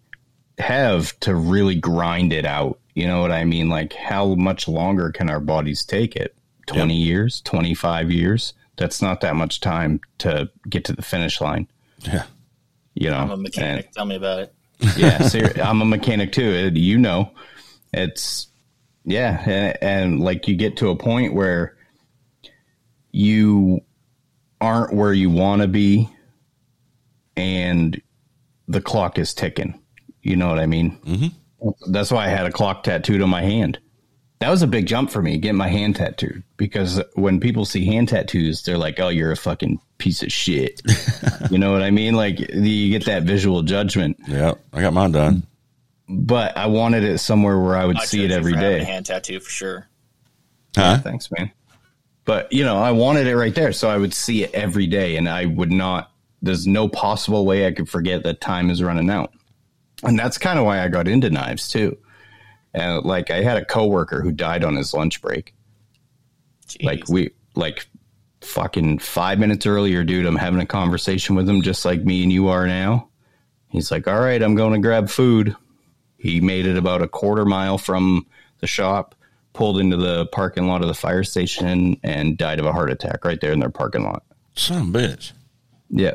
[0.59, 2.79] have to really grind it out?
[2.94, 3.68] You know what I mean?
[3.70, 6.35] Like, how much longer can our bodies take it?
[6.66, 8.55] 20 years, 25 years?
[8.77, 11.66] That's not that much time to get to the finish line.
[12.00, 12.24] Yeah.
[12.94, 13.90] You know, I'm a mechanic.
[13.92, 14.55] Tell me about it.
[14.96, 16.66] Yeah, ser- I'm a mechanic too.
[16.68, 17.31] uh, You know,
[17.92, 18.46] it's
[19.05, 21.77] yeah, and, and like you get to a point where
[23.12, 23.81] you
[24.61, 26.09] aren't where you want to be,
[27.37, 28.01] and
[28.67, 29.81] the clock is ticking.
[30.23, 30.99] You know what I mean?
[31.05, 31.93] Mm-hmm.
[31.93, 33.79] That's why I had a clock tattooed on my hand.
[34.40, 36.43] That was a big jump for me, getting my hand tattooed.
[36.57, 40.81] Because when people see hand tattoos, they're like, "Oh, you're a fucking piece of shit."
[41.51, 42.14] you know what I mean?
[42.14, 44.17] Like you get that visual judgment.
[44.27, 44.55] Yeah.
[44.73, 45.47] I got mine done.
[46.09, 48.83] But I wanted it somewhere where I would I see it you every for having
[48.83, 49.88] A hand tattoo for sure.
[50.77, 50.99] Huh?
[50.99, 51.51] Thanks, man.
[52.25, 55.17] But you know, I wanted it right there, so I would see it every day,
[55.17, 56.11] and I would not.
[56.43, 59.33] There's no possible way I could forget that time is running out,
[60.03, 61.97] and that's kind of why I got into knives too.
[62.73, 65.55] And like, I had a coworker who died on his lunch break.
[66.67, 66.85] Jeez.
[66.85, 67.87] Like we, like,
[68.40, 70.27] fucking five minutes earlier, dude.
[70.27, 73.09] I'm having a conversation with him, just like me and you are now.
[73.69, 75.57] He's like, "All right, I'm going to grab food."
[76.25, 78.27] He made it about a quarter mile from
[78.61, 79.15] the shop,
[79.53, 83.27] pulled into the parking lot of the fire station, and died of a heart attack
[83.27, 84.23] right there in their parking lot.
[84.57, 85.33] A bitch.
[85.91, 86.15] Yeah.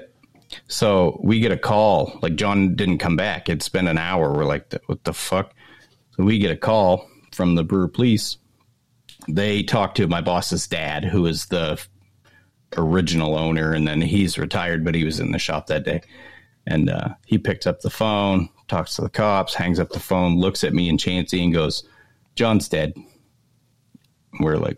[0.67, 2.17] So we get a call.
[2.23, 3.49] Like John didn't come back.
[3.49, 4.33] It's been an hour.
[4.33, 5.53] We're like, what the fuck?
[6.17, 8.37] So we get a call from the Brewer Police.
[9.27, 11.79] They talk to my boss's dad, who is the
[12.77, 16.01] original owner, and then he's retired, but he was in the shop that day.
[16.69, 20.37] And uh, he picks up the phone, talks to the cops, hangs up the phone,
[20.37, 21.83] looks at me and Chancey, and goes,
[22.35, 22.93] "John's dead."
[24.39, 24.77] We're like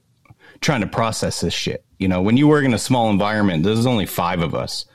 [0.62, 1.84] trying to process this shit.
[2.00, 4.86] You know, when you work in a small environment, there's only five of us.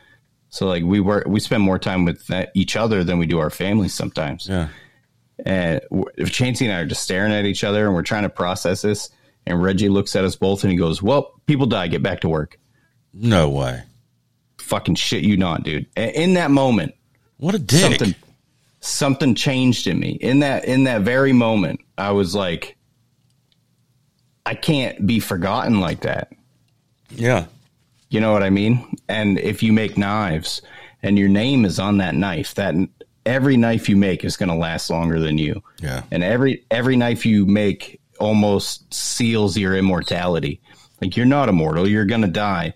[0.48, 3.38] So like we work, we spend more time with that, each other than we do
[3.38, 4.48] our families sometimes.
[4.48, 4.68] Yeah.
[5.44, 5.82] And
[6.16, 8.80] if Chancey and I are just staring at each other and we're trying to process
[8.80, 9.10] this,
[9.44, 11.88] and Reggie looks at us both and he goes, "Well, people die.
[11.88, 12.58] Get back to work."
[13.12, 13.82] No way.
[14.66, 15.86] Fucking shit, you not, dude.
[15.96, 16.94] In that moment,
[17.38, 17.80] What a dick.
[17.80, 18.14] something
[18.80, 20.10] something changed in me.
[20.20, 22.76] In that in that very moment, I was like,
[24.44, 26.32] I can't be forgotten like that.
[27.10, 27.46] Yeah.
[28.10, 28.96] You know what I mean?
[29.08, 30.62] And if you make knives
[31.02, 32.74] and your name is on that knife, that
[33.24, 35.62] every knife you make is going to last longer than you.
[35.80, 36.02] Yeah.
[36.10, 40.60] And every every knife you make almost seals your immortality.
[41.00, 42.74] Like you're not immortal, you're going to die.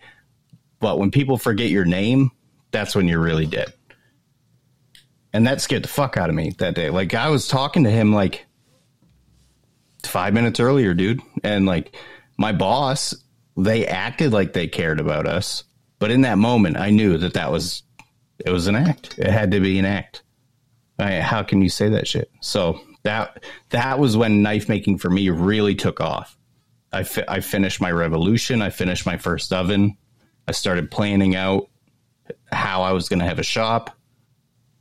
[0.80, 2.30] But when people forget your name,
[2.70, 3.72] that's when you're really dead.
[5.32, 6.90] And that scared the fuck out of me that day.
[6.90, 8.46] Like I was talking to him like
[10.04, 11.94] 5 minutes earlier, dude, and like
[12.36, 13.14] my boss
[13.56, 15.64] they acted like they cared about us,
[15.98, 17.82] but in that moment, I knew that that was
[18.44, 19.18] it was an act.
[19.18, 20.22] It had to be an act.
[20.98, 22.30] I, how can you say that shit?
[22.40, 26.36] So that that was when knife making for me really took off.
[26.92, 28.62] I fi- I finished my revolution.
[28.62, 29.96] I finished my first oven.
[30.50, 31.68] I started planning out
[32.50, 33.96] how I was going to have a shop,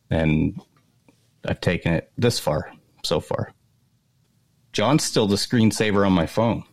[0.09, 0.59] and
[1.45, 3.53] I've taken it this far so far.
[4.73, 6.63] John's still the screensaver on my phone.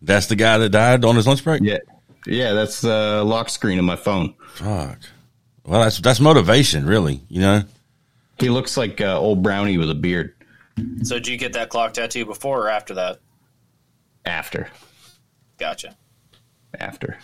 [0.00, 1.60] That's the guy that died on his lunch break.
[1.62, 1.80] Yeah,
[2.26, 4.34] yeah, that's the lock screen of my phone.
[4.54, 5.00] Fuck.
[5.66, 7.20] Well, that's that's motivation, really.
[7.28, 7.62] You know.
[8.38, 10.34] He looks like uh, old Brownie with a beard.
[11.02, 13.20] So did you get that clock tattoo before or after that?
[14.24, 14.70] After,
[15.62, 15.96] Gotcha.
[16.76, 17.18] after.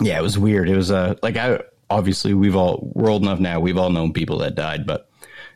[0.00, 0.68] Yeah, it was weird.
[0.68, 1.58] It was uh, like I
[1.90, 3.58] obviously we've all we're old enough now.
[3.58, 5.10] We've all known people that died, but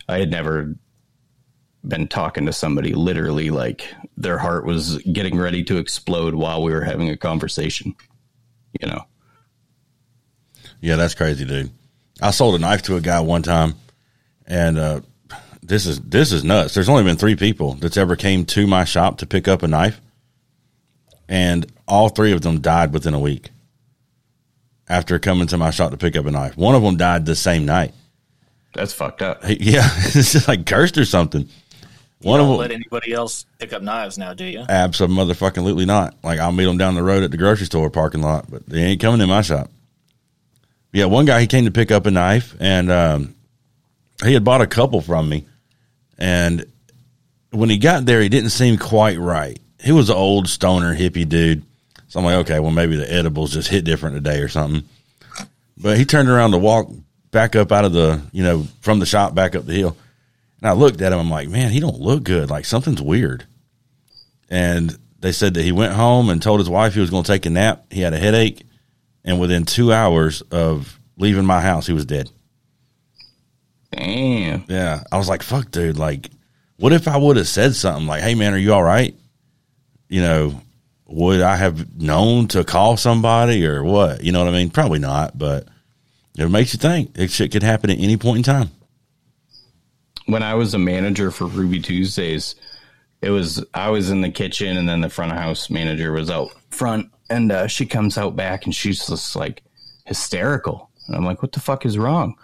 [0.09, 0.75] I had never
[1.87, 6.73] been talking to somebody literally like their heart was getting ready to explode while we
[6.73, 7.95] were having a conversation.
[8.81, 9.05] You know.
[10.81, 11.71] Yeah, that's crazy, dude.
[12.21, 13.77] I sold a knife to a guy one time,
[14.49, 15.01] and uh,
[15.63, 16.75] this is this is nuts.
[16.75, 19.69] There's only been three people that's ever came to my shop to pick up a
[19.69, 20.01] knife,
[21.29, 23.51] and all three of them died within a week
[24.89, 26.57] after coming to my shop to pick up a knife.
[26.57, 27.95] One of them died the same night.
[28.75, 29.43] That's fucked up.
[29.45, 29.57] Yeah,
[29.97, 31.49] it's just like cursed or something.
[32.21, 34.65] One You of don't them, let anybody else pick up knives now, do you?
[34.69, 36.17] absolutely not.
[36.23, 38.83] Like I'll meet them down the road at the grocery store parking lot, but they
[38.83, 39.71] ain't coming in my shop.
[40.93, 43.35] Yeah, one guy he came to pick up a knife, and um,
[44.25, 45.45] he had bought a couple from me,
[46.19, 46.65] and
[47.51, 49.59] when he got there, he didn't seem quite right.
[49.81, 51.63] He was an old stoner hippie dude,
[52.09, 54.89] so I'm like, okay, well maybe the edibles just hit different today or something.
[55.77, 56.89] But he turned around to walk
[57.31, 59.97] back up out of the, you know, from the shop back up the hill.
[60.61, 61.21] And I looked at him.
[61.21, 62.51] I'm like, man, he don't look good.
[62.51, 63.47] Like something's weird.
[64.51, 67.33] And they said that he went home and told his wife he was going to
[67.33, 67.85] take a nap.
[67.91, 68.63] He had a headache,
[69.25, 72.31] and within two hours of leaving my house, he was dead.
[73.93, 74.65] Damn.
[74.69, 75.99] Yeah, I was like, fuck, dude.
[75.99, 76.31] Like,
[76.77, 79.15] what if I would have said something like, hey, man, are you all right?
[80.09, 80.61] You know,
[81.07, 84.23] would I have known to call somebody or what?
[84.23, 84.71] You know what I mean?
[84.71, 85.67] Probably not, but
[86.37, 87.19] it makes you think.
[87.19, 88.71] It shit could happen at any point in time.
[90.27, 92.55] when I was a manager for Ruby Tuesdays,
[93.23, 96.31] it was I was in the kitchen and then the front of house manager was
[96.31, 99.63] out front and uh, she comes out back and she's just like
[100.05, 100.91] hysterical.
[101.07, 102.37] And I'm like, what the fuck is wrong?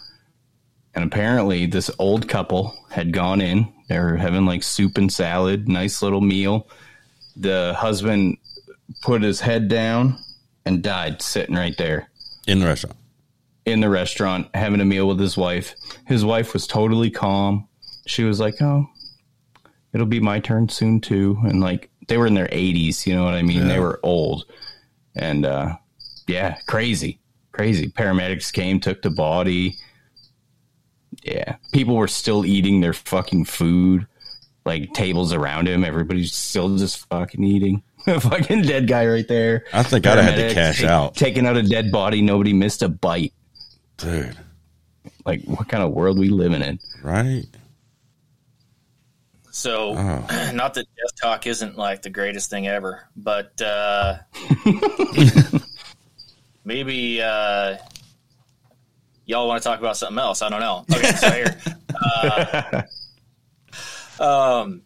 [0.95, 3.73] And apparently this old couple had gone in.
[3.89, 6.69] They were having like soup and salad, nice little meal.
[7.37, 8.39] The husband
[9.03, 10.19] put his head down
[10.65, 12.09] and died sitting right there
[12.47, 12.97] In the restaurant.
[13.67, 15.75] in the restaurant having a meal with his wife.
[16.07, 17.67] His wife was totally calm.
[18.07, 18.87] She was like, "Oh,
[19.93, 23.25] it'll be my turn soon too." And like they were in their 80s, you know
[23.25, 23.67] what I mean?
[23.69, 24.45] They were old.
[25.17, 25.77] And uh
[26.29, 27.21] yeah, crazy.
[27.53, 27.89] Crazy.
[27.89, 29.77] Paramedics came, took the body.
[31.23, 31.57] Yeah.
[31.73, 34.07] People were still eating their fucking food.
[34.65, 37.83] Like tables around him, everybody's still just fucking eating.
[38.07, 39.65] A fucking dead guy right there.
[39.73, 41.15] I think I'd have had to cash ta- out.
[41.15, 43.33] Taking out a dead body, nobody missed a bite
[43.99, 44.37] Dude,
[45.25, 47.45] like what kind of world we living in right?
[49.51, 50.51] So, Oh.
[50.55, 54.17] not that death talk isn't like the greatest thing ever, but uh,
[56.65, 57.77] maybe uh,
[59.27, 60.43] y'all want to talk about something else.
[60.43, 60.85] I don't know.
[60.93, 61.57] Okay, so here.
[61.97, 62.83] Uh,
[64.21, 64.83] um,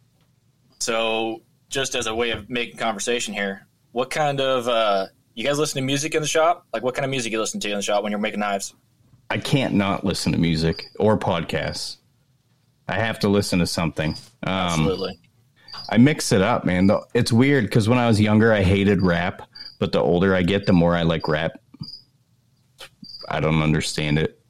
[0.78, 5.58] so, just as a way of making conversation here, what kind of uh, you guys
[5.58, 6.66] listen to music in the shop?
[6.72, 8.74] Like, what kind of music you listen to in the shop when you're making knives?
[9.30, 11.98] i can't not listen to music or podcasts
[12.88, 14.12] i have to listen to something
[14.44, 15.18] um, Absolutely.
[15.90, 19.42] i mix it up man it's weird because when i was younger i hated rap
[19.78, 21.60] but the older i get the more i like rap
[23.28, 24.40] i don't understand it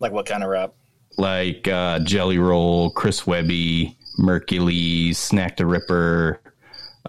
[0.00, 0.72] Like, what kind of rap?
[1.16, 6.40] like uh, jelly roll chris webby Merkules Snak the Ripper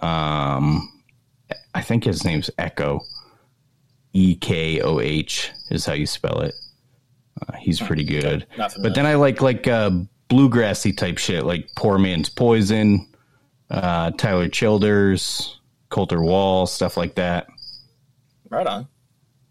[0.01, 0.91] um,
[1.73, 3.01] i think his name's Ekoh
[4.13, 6.53] e-k-o-h is how you spell it
[7.41, 8.45] uh, he's pretty good
[8.81, 9.91] but then i like like uh,
[10.29, 13.07] bluegrassy type shit like poor man's poison
[13.69, 17.47] uh, tyler childers Colter Wall stuff like that
[18.49, 18.87] Right on.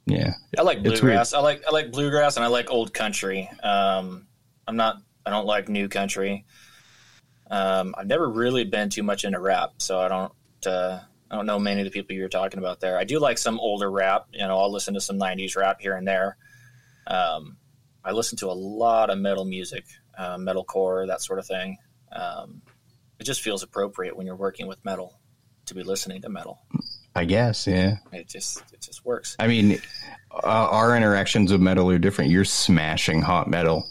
[0.06, 1.35] yeah I like bluegrass.
[1.35, 3.50] I like I like bluegrass and I like old country.
[3.62, 4.26] Um,
[4.66, 4.96] I'm not.
[5.26, 6.44] I don't like new country.
[7.50, 10.32] Um, I've never really been too much into rap, so I don't.
[10.66, 12.96] Uh, I don't know many of the people you're talking about there.
[12.96, 14.26] I do like some older rap.
[14.32, 16.36] You know, I'll listen to some '90s rap here and there.
[17.06, 17.56] Um,
[18.04, 19.84] I listen to a lot of metal music,
[20.16, 21.78] uh, metalcore, that sort of thing.
[22.12, 22.62] Um,
[23.18, 25.18] it just feels appropriate when you're working with metal
[25.66, 26.60] to be listening to metal.
[27.14, 29.36] i guess yeah It just it just works.
[29.38, 29.80] I mean,
[30.30, 32.30] uh, our interactions with metal are different.
[32.30, 33.90] You're smashing hot metal,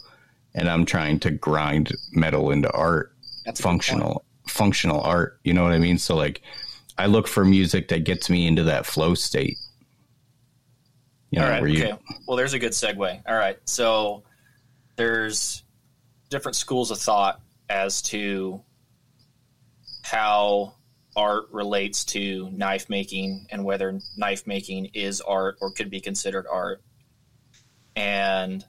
[0.54, 3.13] and I'm trying to grind metal into art,
[3.44, 3.84] That's a good point.
[3.84, 5.40] functional, functional art.
[5.44, 5.98] You know what I mean?
[5.98, 6.42] So like,
[6.96, 9.56] I look for music that gets me into that flow state.
[11.30, 11.60] You know, All right.
[11.60, 11.98] where you Okay.
[12.28, 13.22] Well, there's a good segue.
[13.26, 13.58] All right.
[13.64, 14.22] So
[14.96, 15.64] there's
[16.30, 18.62] different schools of thought as to
[20.02, 20.74] how
[21.16, 26.46] art relates to knife making and whether knife making is art or could be considered
[26.50, 26.82] art.
[27.96, 28.64] And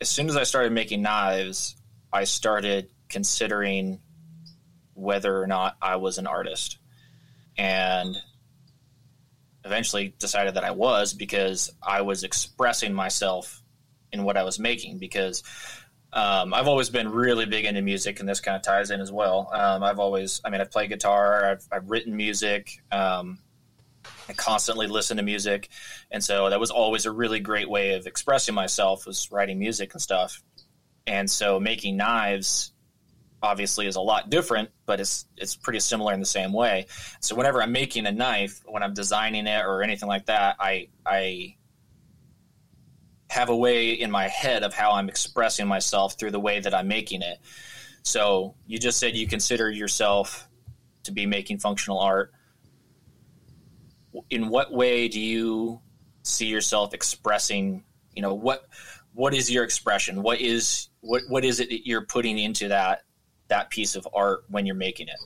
[0.00, 1.76] as soon as I started making knives,
[2.12, 4.00] I started considering
[4.94, 6.78] whether or not I was an artist.
[7.58, 8.16] And
[9.64, 13.62] eventually decided that I was because I was expressing myself
[14.12, 15.42] in what I was making because
[16.12, 19.12] um, I've always been really big into music, and this kind of ties in as
[19.12, 19.50] well.
[19.52, 23.40] Um, I've always, I mean, I've played guitar, I've, I've written music, um,
[24.28, 25.68] I constantly listen to music,
[26.10, 29.92] and so that was always a really great way of expressing myself was writing music
[29.92, 30.42] and stuff.
[31.06, 32.72] And so making knives
[33.42, 36.86] obviously is a lot different, but it's it's pretty similar in the same way.
[37.20, 40.88] So whenever I'm making a knife, when I'm designing it or anything like that, I
[41.04, 41.56] I
[43.28, 46.74] have a way in my head of how I'm expressing myself through the way that
[46.74, 47.38] I'm making it.
[48.02, 50.48] So you just said you consider yourself
[51.04, 52.32] to be making functional art.
[54.30, 55.80] In what way do you
[56.22, 57.84] see yourself expressing,
[58.14, 58.66] you know, what
[59.12, 60.22] what is your expression?
[60.22, 63.02] What is what what is it that you're putting into that
[63.48, 65.18] that piece of art when you're making it?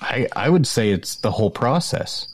[0.00, 2.26] I, I would say it's the whole process.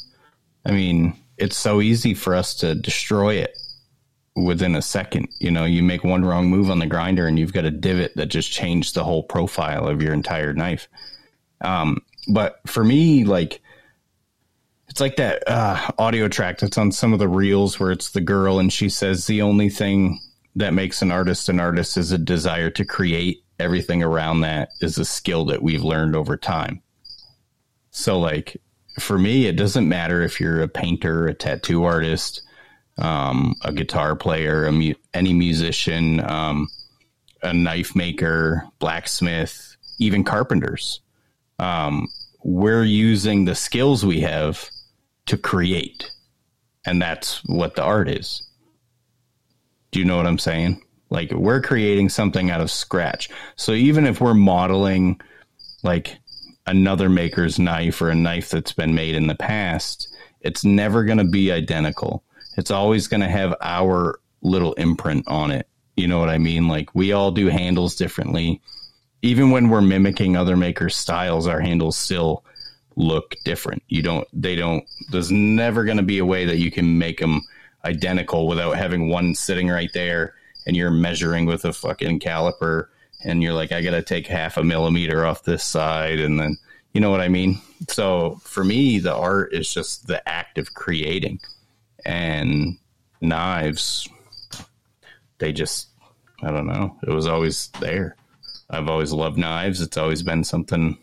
[0.65, 3.57] I mean, it's so easy for us to destroy it
[4.35, 5.29] within a second.
[5.39, 8.17] You know, you make one wrong move on the grinder and you've got a divot
[8.17, 10.89] that just changed the whole profile of your entire knife.
[11.61, 13.61] Um, but for me, like,
[14.89, 18.21] it's like that uh, audio track that's on some of the reels where it's the
[18.21, 20.19] girl and she says the only thing
[20.57, 23.45] that makes an artist an artist is a desire to create.
[23.59, 26.83] Everything around that is a skill that we've learned over time.
[27.91, 28.57] So, like,
[29.01, 32.43] for me, it doesn't matter if you're a painter, a tattoo artist,
[32.99, 36.69] um, a guitar player, a mu- any musician, um,
[37.43, 41.01] a knife maker, blacksmith, even carpenters.
[41.59, 42.09] Um,
[42.45, 44.69] we're using the skills we have
[45.27, 46.11] to create,
[46.85, 48.49] and that's what the art is.
[49.91, 50.83] Do you know what I'm saying?
[51.11, 53.31] Like we're creating something out of scratch.
[53.57, 55.21] So even if we're modeling
[55.83, 56.19] like
[56.67, 61.19] another maker's knife or a knife that's been made in the past, it's never going
[61.19, 62.23] to be identical
[62.59, 65.69] it's always going to have our little imprint on it.
[65.97, 66.67] You know what I mean?
[66.67, 68.61] Like we all do handles differently.
[69.23, 72.45] Even when we're mimicking other makers' styles, our handles still
[72.97, 73.85] look different.
[73.89, 77.21] You don't, they don't, there's never going to be a way that you can make
[77.21, 77.43] them
[77.85, 80.35] identical without having one sitting right there
[80.69, 82.87] and you're measuring with a fucking caliper
[83.25, 86.21] and you're like, I got to take half a millimeter off this side.
[86.21, 86.57] And then,
[86.93, 87.61] you know what I mean?
[87.89, 91.41] So for me, the art is just the act of creating
[92.05, 92.79] and
[93.21, 94.09] knives
[95.39, 95.89] they just
[96.43, 98.15] i don't know it was always there
[98.71, 100.97] i've always loved knives it's always been something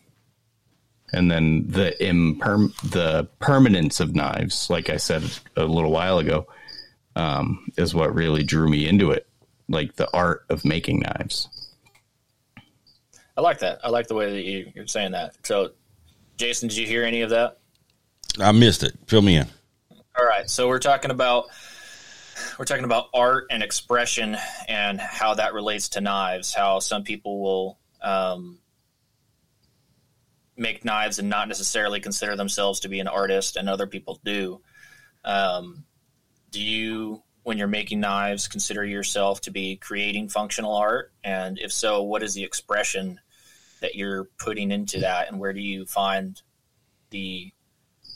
[1.12, 5.24] and then the imperm the permanence of knives like i said
[5.58, 6.48] a little while ago
[7.18, 9.28] um, is what really drew me into it
[9.68, 11.50] like the art of making knives.
[13.38, 13.80] I like that.
[13.84, 15.36] I like the way that you, you're saying that.
[15.44, 15.72] So
[16.38, 17.58] jason did you hear any of that?
[18.40, 18.94] I missed it.
[19.08, 19.48] Fill me in.
[20.18, 21.48] All right, so we're talking about
[22.58, 24.38] we're talking about art and expression
[24.68, 26.54] and how that relates to knives.
[26.54, 28.60] How some people will um,
[30.58, 34.62] make knives and not necessarily consider themselves to be an artist, and other people do.
[35.24, 35.86] Um,
[36.52, 41.14] do you, when you're making knives, consider yourself to be creating functional art?
[41.24, 43.20] And if so, what is the expression
[43.82, 46.42] that you're putting into that, and where do you find
[47.12, 47.52] the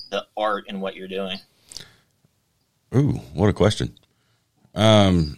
[0.10, 1.38] the art in what you're doing?
[2.96, 3.96] Ooh, what a question.
[4.74, 5.38] Um,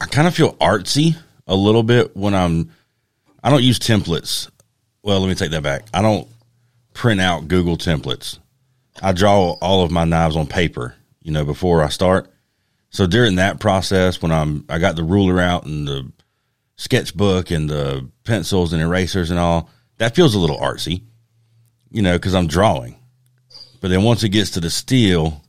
[0.00, 2.72] I kind of feel artsy a little bit when I'm.
[3.44, 4.50] I don't use templates.
[5.02, 5.84] Well, let me take that back.
[5.94, 6.26] I don't
[6.94, 8.38] print out Google templates.
[9.00, 12.29] I draw all of my knives on paper, you know, before I start.
[12.90, 16.12] So during that process, when I'm, I got the ruler out and the
[16.76, 21.02] sketchbook and the pencils and erasers and all, that feels a little artsy,
[21.90, 22.96] you know, because I'm drawing.
[23.80, 25.42] But then once it gets to the steel,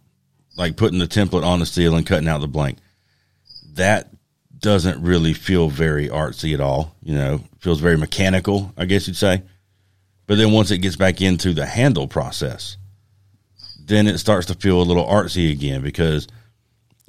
[0.58, 2.78] like putting the template on the steel and cutting out the blank.
[3.74, 4.10] That
[4.58, 6.96] doesn't really feel very artsy at all.
[7.02, 9.44] You know, feels very mechanical, I guess you'd say.
[10.28, 12.78] But then once it gets back into the handle process,
[13.84, 16.28] then it starts to feel a little artsy again because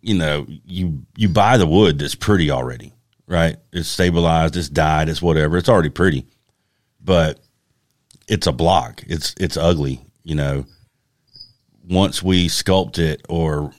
[0.02, 2.92] you know you you buy the wood that's pretty already,
[3.26, 3.56] right?
[3.72, 5.56] It's stabilized, it's dyed, it's whatever.
[5.56, 6.26] It's already pretty,
[7.00, 7.40] but
[8.28, 9.02] it's a block.
[9.06, 10.66] It's it's ugly, you know
[11.88, 13.72] once we sculpt it or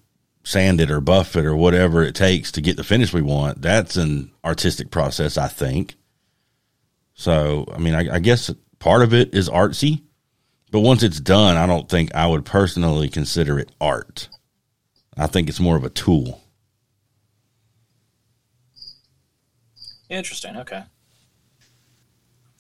[0.43, 3.61] sand it or buff it or whatever it takes to get the finish we want,
[3.61, 5.95] that's an artistic process, I think.
[7.13, 10.01] So, I mean, I, I guess part of it is artsy,
[10.71, 14.27] But once it's done, I don't think I would personally consider it art.
[15.17, 16.41] I think it's more of a tool.
[20.09, 20.57] Interesting.
[20.57, 20.83] Okay.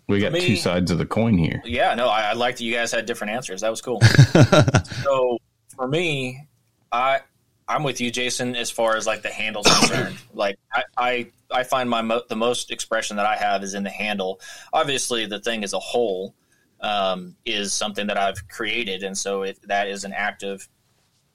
[0.07, 1.61] We got me- two sides of the coin here.
[1.65, 3.61] Yeah, no, I, I liked that you guys had different answers.
[3.61, 4.01] That was cool.
[5.03, 5.37] so
[5.75, 6.47] for me,
[6.91, 7.21] I
[7.67, 10.17] I'm with you, Jason, as far as like the handle's concerned.
[10.33, 13.83] like I, I I find my mo- the most expression that I have is in
[13.83, 14.41] the handle.
[14.73, 16.35] Obviously, the thing as a whole
[16.81, 20.67] um, is something that I've created, and so it, that is an act of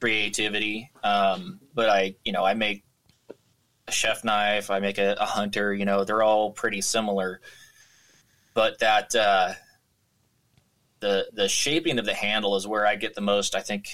[0.01, 0.90] creativity.
[1.03, 2.84] Um, but I, you know, I make
[3.86, 5.74] a chef knife, I make a, a hunter.
[5.74, 7.40] You know, they're all pretty similar.
[8.55, 9.53] But that uh,
[11.01, 13.55] the the shaping of the handle is where I get the most.
[13.55, 13.88] I think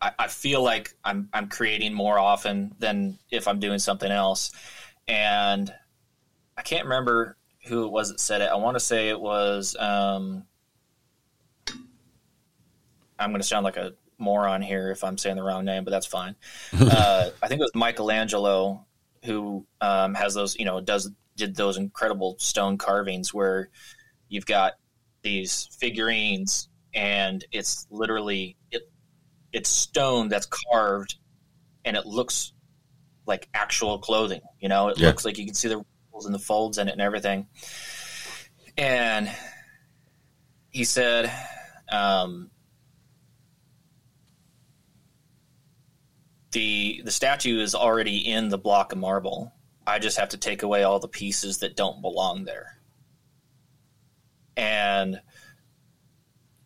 [0.00, 4.52] I, I feel like I'm I'm creating more often than if I'm doing something else,
[5.08, 5.72] and
[6.56, 7.36] I can't remember
[7.66, 8.50] who it was that said it.
[8.50, 9.76] I want to say it was.
[9.78, 10.44] Um,
[13.20, 15.90] I'm going to sound like a moron here if I'm saying the wrong name, but
[15.90, 16.34] that's fine.
[16.80, 18.86] uh, I think it was Michelangelo
[19.24, 20.56] who um, has those.
[20.58, 23.68] You know, does did those incredible stone carvings where
[24.28, 24.74] you've got
[25.22, 28.90] these figurines and it's literally it
[29.52, 31.16] it's stone that's carved
[31.84, 32.52] and it looks
[33.26, 35.06] like actual clothing you know it Yeah.
[35.08, 37.46] looks like you can see the wrinkles and the folds in it and everything
[38.76, 39.30] and
[40.70, 41.30] he said
[41.92, 42.50] um,
[46.52, 49.52] the the statue is already in the block of marble
[49.90, 52.78] I just have to take away all the pieces that don't belong there.
[54.56, 55.20] And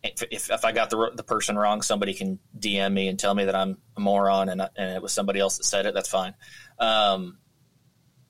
[0.03, 3.35] if, if, if I got the, the person wrong, somebody can DM me and tell
[3.35, 5.95] me that I'm a moron and, and it was somebody else that said it.
[5.95, 6.35] That's fine.
[6.79, 7.39] Um,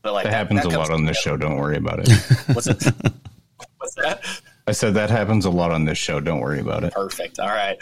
[0.03, 1.37] but like That happens a lot on this show.
[1.37, 2.09] Don't worry about it.
[2.55, 2.85] What's it?
[3.79, 4.23] What's that?
[4.67, 6.21] I said that happens a lot on this show.
[6.21, 6.93] Don't worry about it.
[6.93, 7.41] Perfect.
[7.41, 7.79] All right.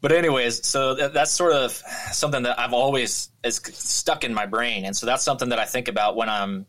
[0.00, 1.72] But anyways, so that, that's sort of
[2.12, 5.66] something that I've always is stuck in my brain, and so that's something that I
[5.66, 6.66] think about when I'm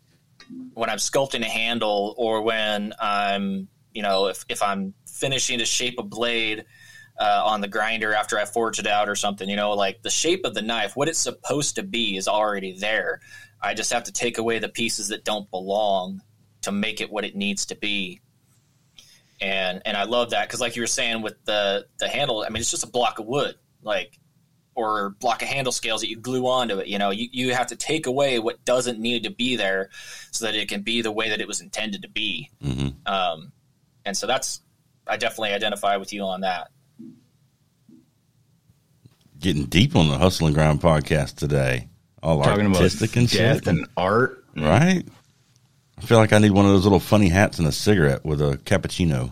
[0.74, 5.66] when I'm sculpting a handle or when I'm you know if if I'm finishing to
[5.66, 6.66] shape a blade
[7.20, 9.48] uh, on the grinder after I forge it out or something.
[9.48, 12.78] You know, like the shape of the knife, what it's supposed to be, is already
[12.78, 13.22] there.
[13.62, 16.22] I just have to take away the pieces that don't belong
[16.64, 18.22] to make it what it needs to be
[19.42, 22.50] and and I love that because like you were saying with the the handle, I
[22.50, 24.18] mean it's just a block of wood, like
[24.74, 26.88] or block of handle scales that you glue onto it.
[26.88, 29.90] You know, you, you have to take away what doesn't need to be there
[30.32, 32.50] so that it can be the way that it was intended to be.
[32.62, 33.52] hmm Um,
[34.06, 34.62] and so that's
[35.08, 36.70] I definitely identify with you on that.
[39.40, 41.88] Getting deep on the Hustle and Grind podcast today.
[42.22, 43.68] All Talking about artistic and death shit.
[43.68, 44.46] and art.
[44.56, 45.04] right?
[45.98, 48.42] I feel like I need one of those little funny hats and a cigarette with
[48.42, 49.32] a cappuccino.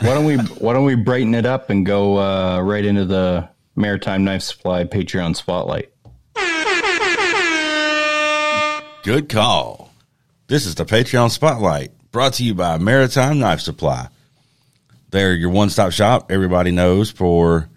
[0.00, 3.48] Why don't we Why don't we brighten it up and go uh, right into the
[3.76, 5.90] Maritime Knife Supply Patreon spotlight?
[9.02, 9.90] Good call.
[10.46, 14.08] This is the Patreon Spotlight brought to you by Maritime Knife Supply.
[15.10, 17.68] They're your one stop shop, everybody knows, for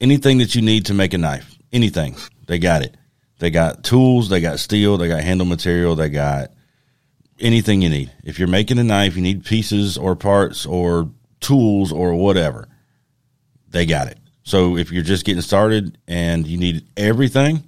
[0.00, 1.56] anything that you need to make a knife.
[1.72, 2.16] Anything.
[2.46, 2.96] They got it.
[3.38, 6.50] They got tools, they got steel, they got handle material, they got
[7.40, 8.10] anything you need.
[8.24, 11.10] If you're making a knife, you need pieces or parts or
[11.40, 12.68] tools or whatever.
[13.68, 14.18] They got it.
[14.42, 17.62] So if you're just getting started and you need everything,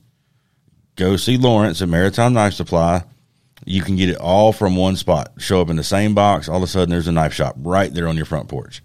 [0.97, 3.05] go see Lawrence at Maritime Knife Supply.
[3.65, 5.33] You can get it all from one spot.
[5.39, 6.49] Show up in the same box.
[6.49, 8.83] All of a sudden, there's a knife shop right there on your front porch.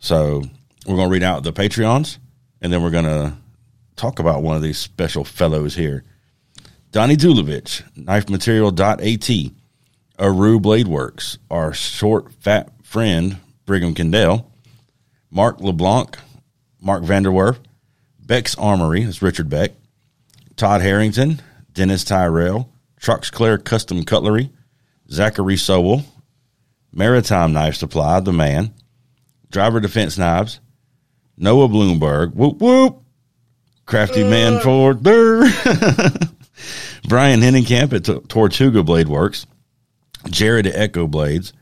[0.00, 0.42] So
[0.86, 2.18] we're going to read out the Patreons,
[2.60, 3.34] and then we're going to
[3.94, 6.04] talk about one of these special fellows here.
[6.90, 9.50] Donnie Dulovich, knifematerial.at,
[10.20, 14.52] Aru Blade Works, our short, fat friend, Brigham Kendall,
[15.30, 16.18] Mark LeBlanc,
[16.78, 17.58] Mark Vanderwerf,
[18.20, 19.72] Beck's Armory, that's Richard Beck,
[20.56, 21.40] Todd Harrington,
[21.72, 24.50] Dennis Tyrell, Trucks Truxclair Custom Cutlery,
[25.10, 26.04] Zachary Sowell,
[26.92, 28.74] Maritime Knife Supply, The Man,
[29.50, 30.60] Driver Defense Knives,
[31.38, 33.02] Noah Bloomberg, whoop whoop,
[33.86, 34.28] Crafty uh.
[34.28, 35.40] Man Ford, there,
[37.08, 39.46] Brian Hennenkamp at Tortuga Blade Works,
[40.28, 41.52] Jared at Echo Blades,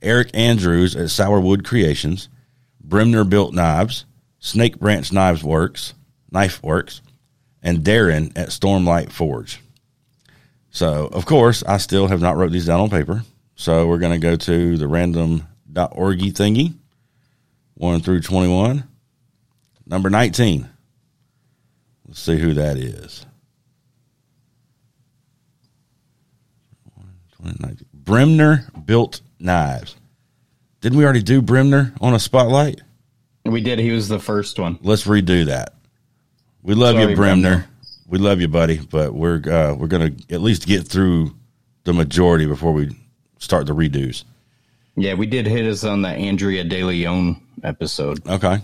[0.00, 2.28] Eric Andrews at Sourwood Creations,
[2.80, 4.04] Bremner Built Knives,
[4.38, 5.94] Snake Branch Knives Works,
[6.30, 7.02] Knife Works,
[7.62, 9.60] and Darren at Stormlight Forge.
[10.70, 13.24] So, of course, I still have not wrote these down on paper.
[13.56, 16.74] So we're going to go to the random.org thingy,
[17.74, 18.84] 1 through 21.
[19.86, 20.68] Number 19.
[22.06, 23.26] Let's see who that is.
[28.08, 28.36] 2019.
[28.36, 29.96] Bremner Built Knives.
[30.80, 32.80] Didn't we already do Bremner on a spotlight?
[33.44, 33.78] We did.
[33.78, 34.78] He was the first one.
[34.82, 35.74] Let's redo that.
[36.62, 37.48] We love Sorry, you, Bremner.
[37.48, 37.68] Bremner.
[38.06, 38.78] We love you, buddy.
[38.78, 41.34] But we're uh, we're gonna at least get through
[41.84, 42.96] the majority before we
[43.38, 44.24] start the redos.
[44.96, 48.26] Yeah, we did hit us on the Andrea De Leon episode.
[48.26, 48.58] Okay.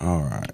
[0.00, 0.50] All right.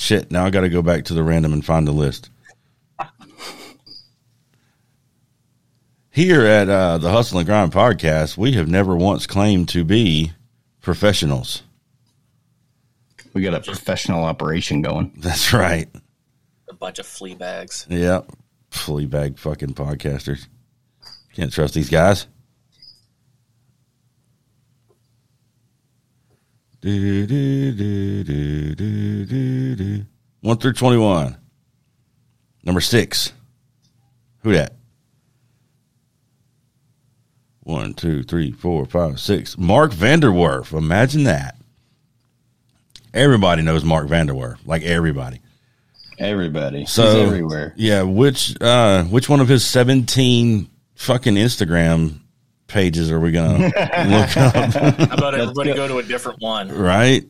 [0.00, 2.30] Shit, now I got to go back to the random and find the list.
[6.10, 10.32] Here at uh, the Hustle and Grind podcast, we have never once claimed to be
[10.80, 11.64] professionals.
[13.34, 15.12] We got a professional operation going.
[15.18, 15.90] That's right.
[16.70, 17.86] A bunch of flea bags.
[17.90, 18.32] Yep.
[18.70, 20.48] Flea bag fucking podcasters.
[21.34, 22.26] Can't trust these guys.
[26.80, 30.04] Do, do, do, do, do, do, do.
[30.40, 31.36] One through twenty-one.
[32.64, 33.32] Number six.
[34.42, 34.74] Who that?
[37.62, 39.58] One, two, three, four, five, six.
[39.58, 40.76] Mark Vanderwerf.
[40.76, 41.56] Imagine that.
[43.12, 44.56] Everybody knows Mark Vanderwerf.
[44.64, 45.40] Like everybody.
[46.18, 46.86] Everybody.
[46.86, 47.74] So He's everywhere.
[47.76, 52.20] Yeah, which uh which one of his seventeen fucking Instagram
[52.70, 54.54] pages are we gonna look up?
[54.54, 55.76] How about everybody good.
[55.76, 56.68] go to a different one?
[56.68, 57.24] right?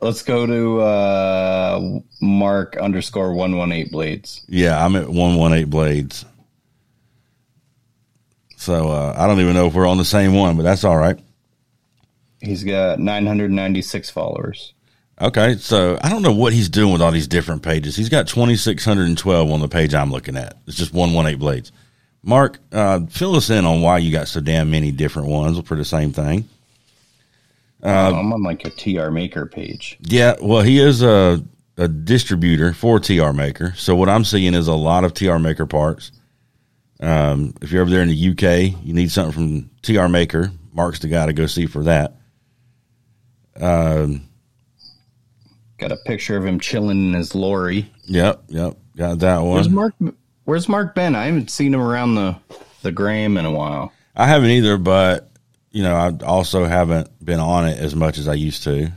[0.00, 4.44] Let's go to uh, Mark underscore one one eight blades.
[4.48, 6.24] Yeah, I'm at one one eight blades.
[8.56, 10.96] So uh, I don't even know if we're on the same one, but that's all
[10.96, 11.18] right.
[12.40, 14.72] He's got nine hundred ninety six followers.
[15.20, 17.94] Okay, so I don't know what he's doing with all these different pages.
[17.94, 20.56] He's got twenty six hundred and twelve on the page I'm looking at.
[20.66, 21.70] It's just one one eight blades.
[22.22, 25.76] Mark, uh, fill us in on why you got so damn many different ones for
[25.76, 26.48] the same thing.
[27.82, 29.98] Uh, I'm on like a TR Maker page.
[30.02, 31.42] Yeah, well, he is a,
[31.76, 33.74] a distributor for TR Maker.
[33.76, 36.12] So what I'm seeing is a lot of TR Maker parts.
[37.00, 40.52] Um, if you're over there in the UK, you need something from TR Maker.
[40.72, 42.14] Mark's the guy to go see for that.
[43.60, 44.28] Um,
[45.78, 47.90] Got a picture of him chilling in his lorry.
[48.04, 49.74] yep, yep, got that Where's one.
[49.74, 49.94] Mark?
[50.44, 51.14] Where's Mark been?
[51.14, 52.36] I haven't seen him around the
[52.82, 53.92] the gram in a while.
[54.16, 55.30] I haven't either, but
[55.70, 58.92] you know, I also haven't been on it as much as I used to.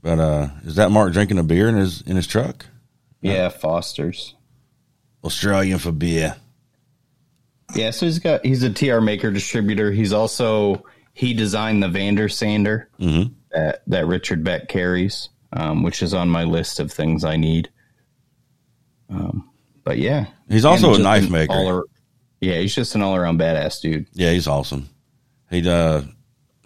[0.00, 2.66] But uh, is that Mark drinking a beer in his in his truck?
[3.20, 4.34] Yeah, Foster's.
[5.24, 6.36] Australian for beer.
[7.74, 9.90] Yeah, so he's got he's a TR Maker distributor.
[9.90, 13.32] He's also he designed the Vander Sander Mhm.
[13.50, 17.68] that that Richard Beck carries, um, which is on my list of things I need.
[19.10, 19.50] Um,
[19.86, 21.52] but yeah, He's also a knife maker.
[21.54, 21.84] all-ar-
[22.40, 24.06] yeah, he's just an all around badass dude.
[24.12, 24.90] Yeah, he's awesome.
[25.48, 26.02] He uh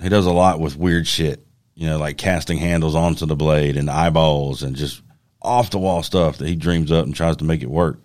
[0.02, 1.46] he does a lot with weird shit.
[1.76, 5.02] You know, like casting handles onto the blade and eyeballs and just
[5.40, 8.00] off the wall stuff that he dreams up and tries to make it work.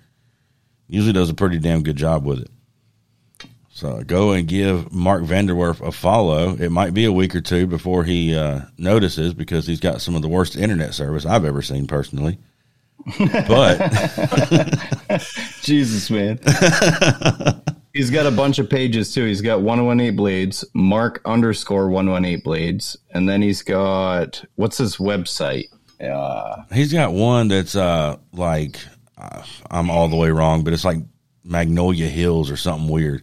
[0.87, 2.49] Usually does a pretty damn good job with it.
[3.69, 6.55] So go and give Mark Vanderwerf a follow.
[6.55, 10.15] It might be a week or two before he uh, notices because he's got some
[10.15, 12.37] of the worst internet service I've ever seen personally.
[13.47, 13.91] But
[15.61, 16.39] Jesus, man.
[17.93, 19.23] He's got a bunch of pages too.
[19.25, 25.65] He's got 118 blades, Mark underscore 118 blades, and then he's got what's his website?
[26.01, 28.77] Uh, He's got one that's uh like
[29.17, 30.97] uh, I'm all the way wrong, but it's like
[31.45, 33.21] Magnolia Hills or something weird.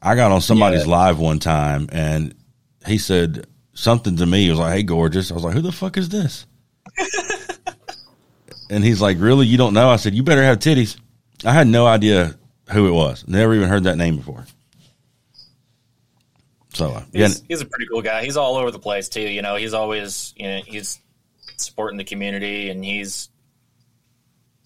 [0.00, 0.92] I got on somebody's Yeah.
[0.92, 2.34] live one time and
[2.86, 4.44] he said something to me.
[4.44, 6.46] He was like, "Hey, gorgeous." I was like, "Who the fuck is this?"
[8.70, 9.46] and he's like, "Really?
[9.46, 10.96] You don't know?" I said, "You better have titties."
[11.44, 12.36] I had no idea
[12.70, 13.26] who it was.
[13.26, 14.46] Never even heard that name before.
[16.74, 18.24] So uh, yeah, He's, he's a pretty cool guy.
[18.24, 19.22] He's all over the place too.
[19.22, 21.00] You know, he's always you know he's
[21.56, 23.30] supporting the community and he's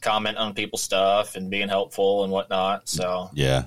[0.00, 2.88] commenting on people's stuff and being helpful and whatnot.
[2.88, 3.64] So yeah,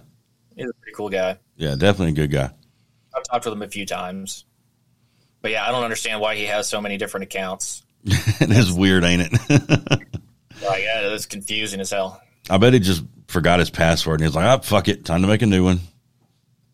[0.55, 1.37] he's a pretty cool guy.
[1.55, 2.51] yeah, definitely a good guy.
[3.15, 4.45] I've talked with him a few times.
[5.41, 7.83] But yeah, I don't understand why he has so many different accounts.
[8.05, 10.01] it is weird, ain't it?
[10.65, 12.21] Like, yeah, that's confusing as hell.
[12.49, 15.05] I bet he just forgot his password and he's like, oh, fuck it.
[15.05, 15.79] Time to make a new one.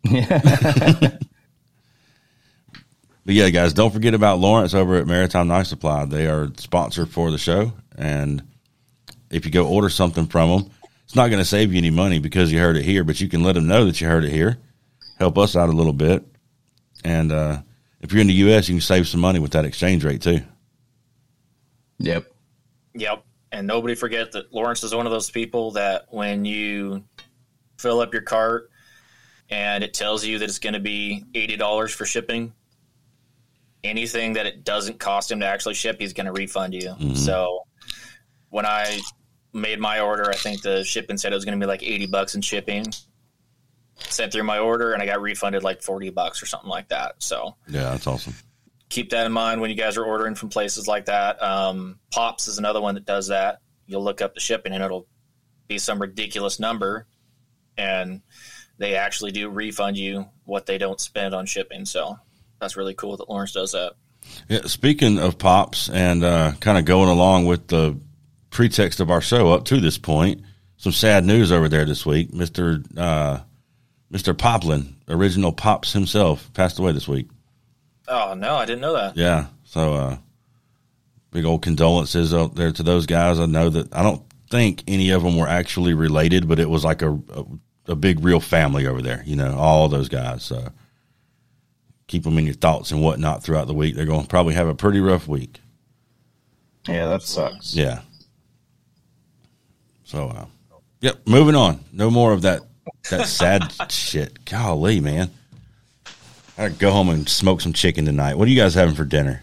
[0.04, 1.18] Yeah.
[3.30, 6.04] But yeah, guys, don't forget about Lawrence over at Maritime Knife Supply.
[6.06, 7.74] They are sponsor for the show.
[7.96, 8.42] And
[9.30, 10.72] if you go order something from them,
[11.06, 13.28] it's not going to save you any money because you heard it here, but you
[13.28, 14.58] can let them know that you heard it here.
[15.20, 16.26] Help us out a little bit.
[17.04, 17.62] And uh,
[18.02, 20.42] if you're in the U.S., you can save some money with that exchange rate too.
[22.00, 22.26] yep.
[22.96, 23.24] Yep.
[23.52, 27.04] And nobody forget that Lawrence is one of those people that when you
[27.78, 28.70] fill up your cart
[29.50, 32.54] and it tells you that it's going to be $80 for shipping,
[33.84, 36.90] anything that it doesn't cost him to actually ship, he's going to refund you.
[36.90, 37.16] Mm-hmm.
[37.16, 37.66] So
[38.50, 39.00] when I
[39.54, 40.30] made my order.
[40.30, 42.86] I think the shipping said it was going to be like eighty bucks in shipping.
[43.96, 47.16] Sent through my order, and I got refunded like forty bucks or something like that.
[47.20, 48.34] So Yeah, that's awesome.
[48.90, 51.42] Keep that in mind when you guys are ordering from places like that.
[51.42, 53.60] Um, Pops is another one that does that.
[53.86, 55.08] You'll look up the shipping, and it'll
[55.68, 57.08] be some ridiculous number,
[57.78, 58.22] and
[58.78, 61.86] they actually do refund you what they don't spend on shipping.
[61.86, 62.18] So
[62.60, 63.94] that's really cool that Lawrence does that.
[64.48, 68.00] Yeah, speaking of pops and uh, kind of going along with the
[68.50, 70.42] pretext of our show up to this point,
[70.78, 72.34] some sad news over there this week.
[72.34, 73.40] Mister uh,
[74.10, 77.28] Mister Poplin, original Pops himself, passed away this week.
[78.10, 79.16] Oh no, I didn't know that.
[79.16, 80.18] Yeah, so uh,
[81.32, 83.40] big old condolences out there to those guys.
[83.40, 86.84] I know that I don't think any of them were actually related, but it was
[86.84, 87.46] like a a,
[87.88, 89.24] a big real family over there.
[89.26, 90.44] You know, all those guys.
[90.44, 90.72] So
[92.08, 93.96] keep them in your thoughts and whatnot throughout the week.
[93.96, 95.62] They're going to probably have a pretty rough week.
[96.88, 97.76] Yeah, that sucks.
[97.76, 98.02] Yeah.
[100.04, 100.46] So, uh,
[101.02, 101.20] yep.
[101.28, 101.86] Moving on.
[101.94, 102.62] No more of that
[103.12, 104.44] that sad shit.
[104.46, 105.30] Golly, man.
[106.60, 108.36] I gotta go home and smoke some chicken tonight.
[108.38, 109.42] What are you guys having for dinner?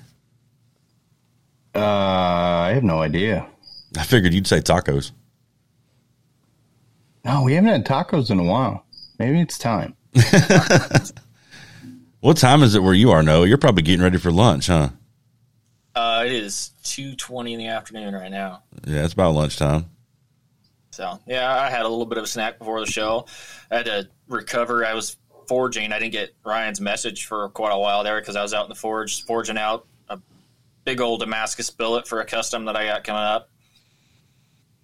[1.74, 3.46] Uh, I have no idea.
[3.98, 5.12] I figured you'd say tacos.
[7.24, 8.84] No, we haven't had tacos in a while.
[9.18, 9.96] Maybe it's time.
[12.26, 13.46] What time is it where you are, Noah?
[13.46, 14.88] You're probably getting ready for lunch, huh?
[15.94, 18.64] Uh, it is two twenty in the afternoon right now.
[18.84, 19.86] Yeah, it's about lunchtime.
[20.90, 23.26] So yeah, I had a little bit of a snack before the show.
[23.70, 24.84] I had to recover.
[24.84, 25.16] I was
[25.48, 25.92] forging.
[25.92, 28.68] I didn't get Ryan's message for quite a while there because I was out in
[28.68, 30.18] the forge forging out a
[30.84, 33.50] big old Damascus billet for a custom that I got coming up.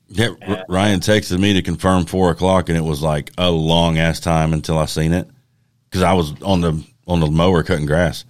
[0.08, 3.98] Yeah, R- Ryan texted me to confirm four o'clock, and it was like a long
[3.98, 5.28] ass time until I seen it
[5.88, 8.24] because I was on the on the mower cutting grass.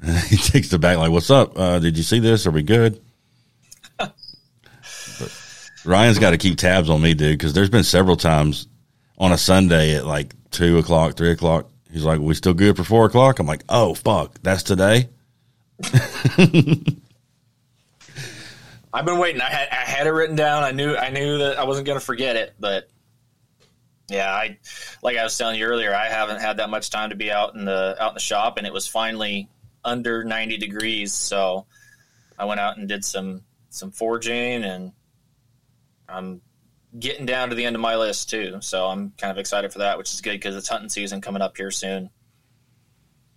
[0.28, 1.58] he takes the back like, "What's up?
[1.58, 2.46] Uh, did you see this?
[2.46, 3.00] Are we good?"
[3.98, 4.12] but
[5.84, 8.68] Ryan's got to keep tabs on me, dude, because there's been several times
[9.18, 11.70] on a Sunday at like two o'clock, three o'clock.
[11.90, 15.08] He's like, "We still good for four o'clock?" I'm like, "Oh fuck, that's today."
[18.92, 19.40] I've been waiting.
[19.40, 20.64] I had I had it written down.
[20.64, 22.88] I knew I knew that I wasn't going to forget it, but
[24.08, 24.58] yeah, I
[25.02, 27.54] like I was telling you earlier, I haven't had that much time to be out
[27.54, 29.48] in the out in the shop, and it was finally
[29.84, 31.12] under ninety degrees.
[31.12, 31.66] So
[32.38, 34.92] I went out and did some some forging, and
[36.08, 36.40] I'm
[36.98, 38.58] getting down to the end of my list too.
[38.60, 41.42] So I'm kind of excited for that, which is good because it's hunting season coming
[41.42, 42.10] up here soon.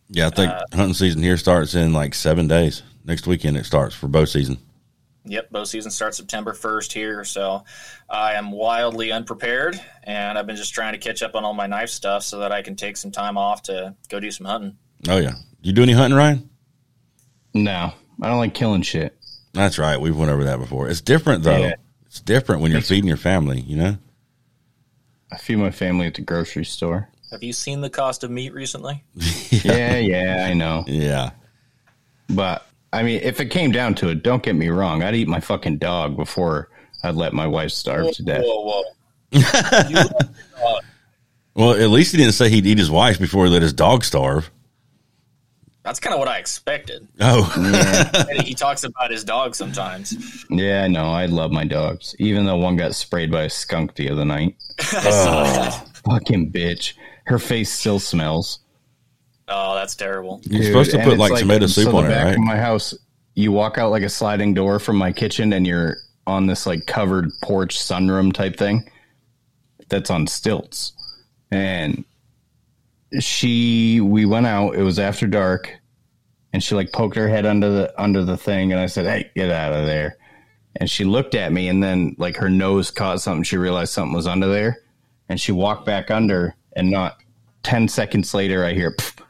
[0.09, 2.83] Yeah, I think Uh, hunting season here starts in like seven days.
[3.05, 4.57] Next weekend it starts for bow season.
[5.25, 7.63] Yep, bow season starts September 1st here, so
[8.09, 11.67] I am wildly unprepared, and I've been just trying to catch up on all my
[11.67, 14.77] knife stuff so that I can take some time off to go do some hunting.
[15.07, 16.49] Oh yeah, you do any hunting, Ryan?
[17.53, 19.15] No, I don't like killing shit.
[19.53, 19.99] That's right.
[20.01, 20.89] We've went over that before.
[20.89, 21.57] It's different though.
[21.57, 21.75] Yeah.
[22.11, 23.61] It's different when you're feeding your family.
[23.61, 23.97] You know.
[25.31, 27.07] I feed my family at the grocery store.
[27.31, 29.03] Have you seen the cost of meat recently?
[29.63, 30.83] Yeah, yeah, I know.
[30.87, 31.31] Yeah.
[32.29, 35.03] But I mean, if it came down to it, don't get me wrong.
[35.03, 36.69] I'd eat my fucking dog before
[37.03, 38.43] I'd let my wife starve to death.
[38.43, 38.83] Whoa, whoa.
[39.31, 40.83] You love your dog.
[41.53, 44.03] Well, at least he didn't say he'd eat his wife before he let his dog
[44.03, 44.49] starve.
[45.83, 47.07] That's kind of what I expected.
[47.19, 50.45] Oh, Yeah, he talks about his dog sometimes.
[50.49, 52.15] yeah, no, I love my dogs.
[52.19, 54.55] Even though one got sprayed by a skunk the other night.
[54.79, 55.43] I saw oh.
[55.43, 55.87] that.
[56.05, 56.93] Fucking bitch.
[57.25, 58.59] Her face still smells.
[59.47, 60.39] Oh, that's terrible.
[60.45, 62.35] you're supposed to put it's like, tomato so soup the on it, back right?
[62.35, 62.93] Of my house,
[63.35, 66.85] you walk out like a sliding door from my kitchen, and you're on this like
[66.85, 68.89] covered porch sunroom type thing.
[69.89, 70.93] That's on stilts,
[71.51, 72.05] and
[73.19, 74.75] she we went out.
[74.75, 75.79] It was after dark,
[76.53, 79.31] and she like poked her head under the under the thing, and I said, "Hey,
[79.35, 80.17] get out of there."
[80.77, 83.43] And she looked at me, and then like her nose caught something.
[83.43, 84.77] She realized something was under there,
[85.27, 87.17] and she walked back under, and not
[87.63, 88.91] ten seconds later, I hear.
[88.91, 89.21] "Pfft,"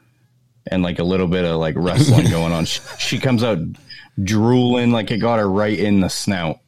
[0.67, 2.65] and like a little bit of like wrestling going on.
[2.65, 3.59] She, she comes out
[4.21, 6.59] drooling like it got her right in the snout.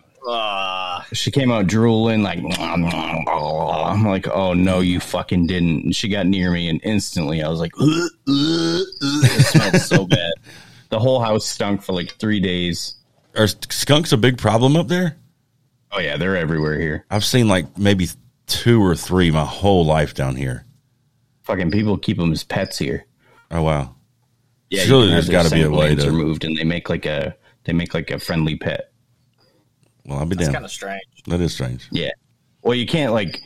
[1.14, 5.84] She came out drooling like I'm like, oh no, you fucking didn't.
[5.86, 9.76] And she got near me and instantly I was like, "Ugh, ugh, ugh." it smelled
[9.78, 10.32] so bad.
[10.90, 12.96] The whole house stunk for like three days.
[13.36, 15.18] Are skunks a big problem up there?
[15.92, 17.06] Oh yeah, they're everywhere here.
[17.10, 18.08] I've seen like maybe
[18.48, 20.66] two or three my whole life down here.
[21.44, 23.06] Fucking people keep them as pets here.
[23.52, 23.96] Oh wow.
[24.70, 27.36] Yeah, Surely there's their gotta be a way to- removed, and they make like a
[27.66, 28.92] they make like a friendly pet.
[30.06, 30.56] Well, I'll be that's damned.
[30.56, 31.04] kind of strange.
[31.28, 31.88] That is strange.
[31.92, 32.12] Yeah.
[32.62, 33.40] Well, you can't like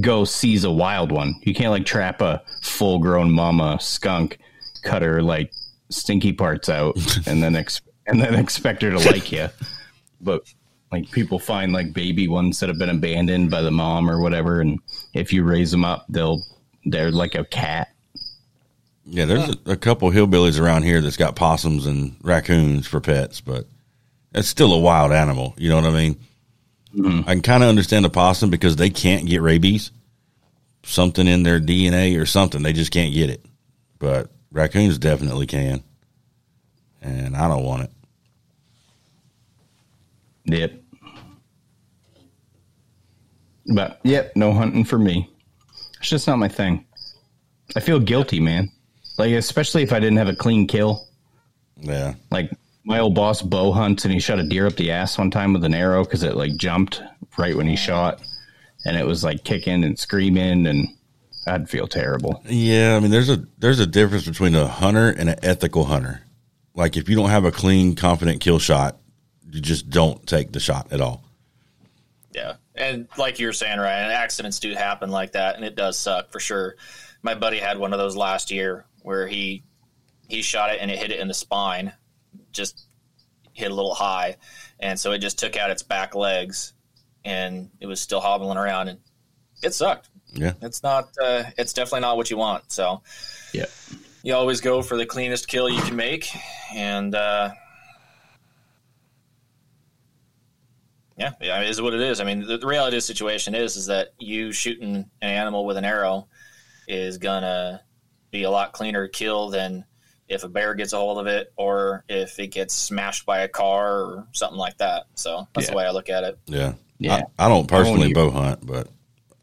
[0.00, 1.34] go seize a wild one.
[1.42, 4.38] You can't like trap a full grown mama skunk,
[4.82, 5.52] cut her like
[5.90, 6.96] stinky parts out,
[7.26, 9.48] and then ex- and then expect her to like you.
[10.20, 10.42] But
[10.92, 14.60] Like people find like baby ones that have been abandoned by the mom or whatever,
[14.60, 14.78] and
[15.12, 16.42] if you raise them up, they'll
[16.84, 17.88] they're like a cat.
[19.06, 23.40] Yeah, there's a, a couple hillbillies around here that's got possums and raccoons for pets,
[23.40, 23.66] but
[24.34, 25.54] it's still a wild animal.
[25.56, 26.16] You know what I mean?
[26.94, 27.28] Mm-hmm.
[27.28, 29.90] I can kind of understand the possum because they can't get rabies,
[30.84, 32.62] something in their DNA or something.
[32.62, 33.44] They just can't get it.
[33.98, 35.82] But raccoons definitely can,
[37.00, 37.90] and I don't want it.
[40.46, 40.72] Yep.
[43.74, 45.30] But yep, no hunting for me.
[45.98, 46.84] It's just not my thing.
[47.74, 48.70] I feel guilty, man.
[49.16, 51.06] Like especially if I didn't have a clean kill.
[51.80, 52.50] Yeah, Like
[52.84, 55.52] my old boss bow hunts and he shot a deer up the ass one time
[55.52, 57.02] with an arrow because it like jumped
[57.38, 58.22] right when he shot,
[58.84, 60.88] and it was like kicking and screaming, and
[61.46, 62.42] I'd feel terrible.
[62.46, 62.96] yeah.
[62.96, 66.20] I mean, there's a there's a difference between a hunter and an ethical hunter.
[66.74, 68.98] Like if you don't have a clean, confident kill shot,
[69.50, 71.24] you just don't take the shot at all.
[72.32, 72.54] Yeah.
[72.74, 76.32] And like you were saying, Ryan, accidents do happen like that, and it does suck
[76.32, 76.76] for sure.
[77.22, 79.62] My buddy had one of those last year where he
[80.28, 81.92] he shot it and it hit it in the spine,
[82.54, 82.86] just
[83.52, 84.36] hit a little high,
[84.80, 86.72] and so it just took out its back legs,
[87.24, 88.98] and it was still hobbling around, and
[89.62, 90.08] it sucked.
[90.32, 91.08] Yeah, It's not.
[91.22, 92.72] Uh, it's definitely not what you want.
[92.72, 93.02] So
[93.52, 93.66] Yeah.
[94.24, 96.28] you always go for the cleanest kill you can make,
[96.74, 97.50] and uh,
[101.16, 102.20] yeah, yeah, it is what it is.
[102.20, 105.64] I mean, the, the reality of the situation is is that you shooting an animal
[105.64, 106.26] with an arrow
[106.88, 107.80] is gonna
[108.32, 109.84] be a lot cleaner kill than
[110.28, 113.48] if a bear gets a hold of it or if it gets smashed by a
[113.48, 115.04] car or something like that.
[115.14, 115.70] So that's Yeah.
[115.72, 116.38] the way I look at it.
[116.46, 117.22] yeah, Yeah.
[117.38, 118.88] I, I don't personally eat- bow hunt, but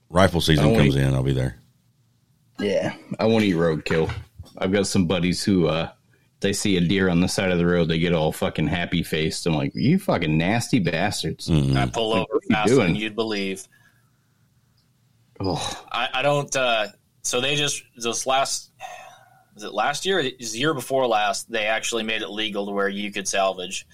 [0.10, 1.58] rifle season comes eat- in, I'll be there.
[2.60, 4.12] Yeah, I won't eat roadkill.
[4.58, 5.90] I've got some buddies who uh
[6.42, 9.04] they see a deer on the side of the road, they get all fucking happy
[9.04, 9.46] faced.
[9.46, 11.50] I'm like, you fucking nasty bastards.
[11.50, 12.96] I pull over what are you faster than doing?
[12.96, 13.68] you'd believe.
[15.40, 16.56] Oh, I, I don't.
[16.56, 16.88] Uh,
[17.24, 18.72] so they just this last
[19.54, 20.20] was it last year?
[20.20, 21.52] It was the year before last.
[21.52, 23.88] They actually made it legal to where you could salvage.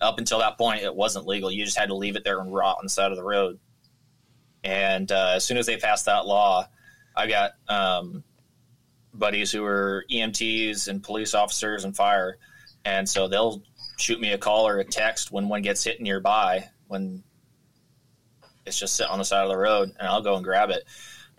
[0.00, 1.50] Up until that point, it wasn't legal.
[1.50, 3.58] You just had to leave it there and rot on the side of the road.
[4.64, 6.66] And uh, as soon as they passed that law,
[7.16, 8.24] I got um,
[9.12, 12.38] buddies who were EMTs and police officers and fire,
[12.84, 13.62] and so they'll
[13.98, 17.22] shoot me a call or a text when one gets hit nearby when
[18.66, 20.84] it's just sitting on the side of the road, and I'll go and grab it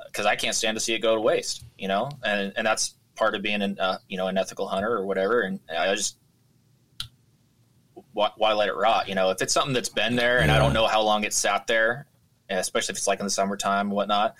[0.07, 2.95] because I can't stand to see it go to waste, you know, and and that's
[3.15, 6.17] part of being an uh, you know an ethical hunter or whatever, and I just
[8.13, 9.29] why, why let it rot, you know?
[9.29, 12.07] If it's something that's been there and I don't know how long it's sat there,
[12.49, 14.35] especially if it's like in the summertime and whatnot,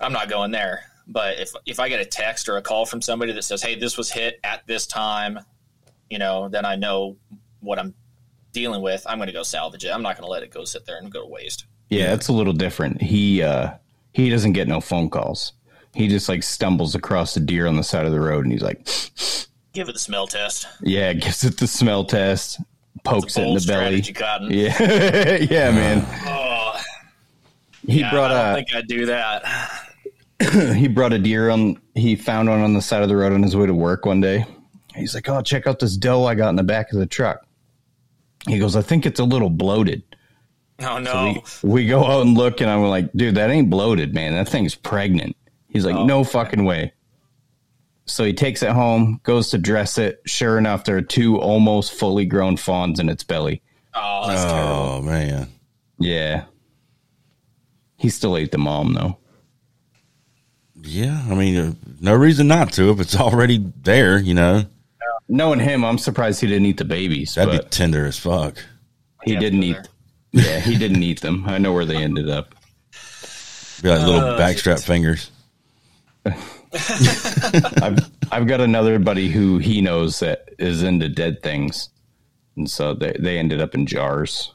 [0.00, 0.84] I'm not going there.
[1.06, 3.74] But if if I get a text or a call from somebody that says, "Hey,
[3.78, 5.40] this was hit at this time,"
[6.08, 7.16] you know, then I know
[7.60, 7.94] what I'm
[8.52, 9.04] dealing with.
[9.08, 9.88] I'm going to go salvage it.
[9.88, 11.66] I'm not going to let it go sit there and go to waste.
[11.88, 13.02] yeah, it's a little different.
[13.02, 13.72] He uh
[14.12, 15.52] he doesn't get no phone calls.
[15.94, 18.62] He just like stumbles across a deer on the side of the road and he's
[18.62, 18.86] like,
[19.72, 20.66] Give it the smell test.
[20.82, 22.58] yeah, gives it the smell test,
[23.04, 24.02] pokes it in the belly.
[24.02, 24.50] Cotton.
[24.50, 26.04] Yeah, yeah, man.
[26.26, 26.80] Oh,
[27.86, 29.44] He yeah, brought I don't a think I'd do that.
[30.76, 33.42] he brought a deer on he found one on the side of the road on
[33.42, 34.44] his way to work one day
[34.96, 37.46] he's like oh check out this doe i got in the back of the truck
[38.48, 40.02] he goes i think it's a little bloated
[40.80, 41.34] Oh no.
[41.62, 44.48] we, we go out and look and i'm like dude that ain't bloated man that
[44.48, 45.36] thing's pregnant
[45.70, 46.92] he's like Oh, no fucking way
[48.06, 51.92] so he takes it home goes to dress it sure enough there are two almost
[51.92, 53.62] fully grown fawns in its belly
[53.94, 54.72] oh, that's terrible.
[54.72, 55.48] Oh man,
[55.98, 56.44] yeah
[57.96, 59.16] he still ate the mom though
[60.82, 61.22] yeah.
[61.30, 64.18] I mean, uh, no reason not to if it's already there.
[64.18, 64.64] You know,
[65.28, 68.56] knowing him i'm surprised he didn't eat the babies that'd but be tender as fuck.
[69.22, 69.76] he Can't didn't go eat
[70.32, 72.54] yeah he didn't eat them i know where they ended up
[73.82, 74.80] Be like little Oh, backstrap shit.
[74.80, 75.30] fingers.
[77.82, 77.98] I've
[78.30, 81.88] I've got another buddy who he knows that is into dead things,
[82.56, 84.54] and so they they ended up in jars,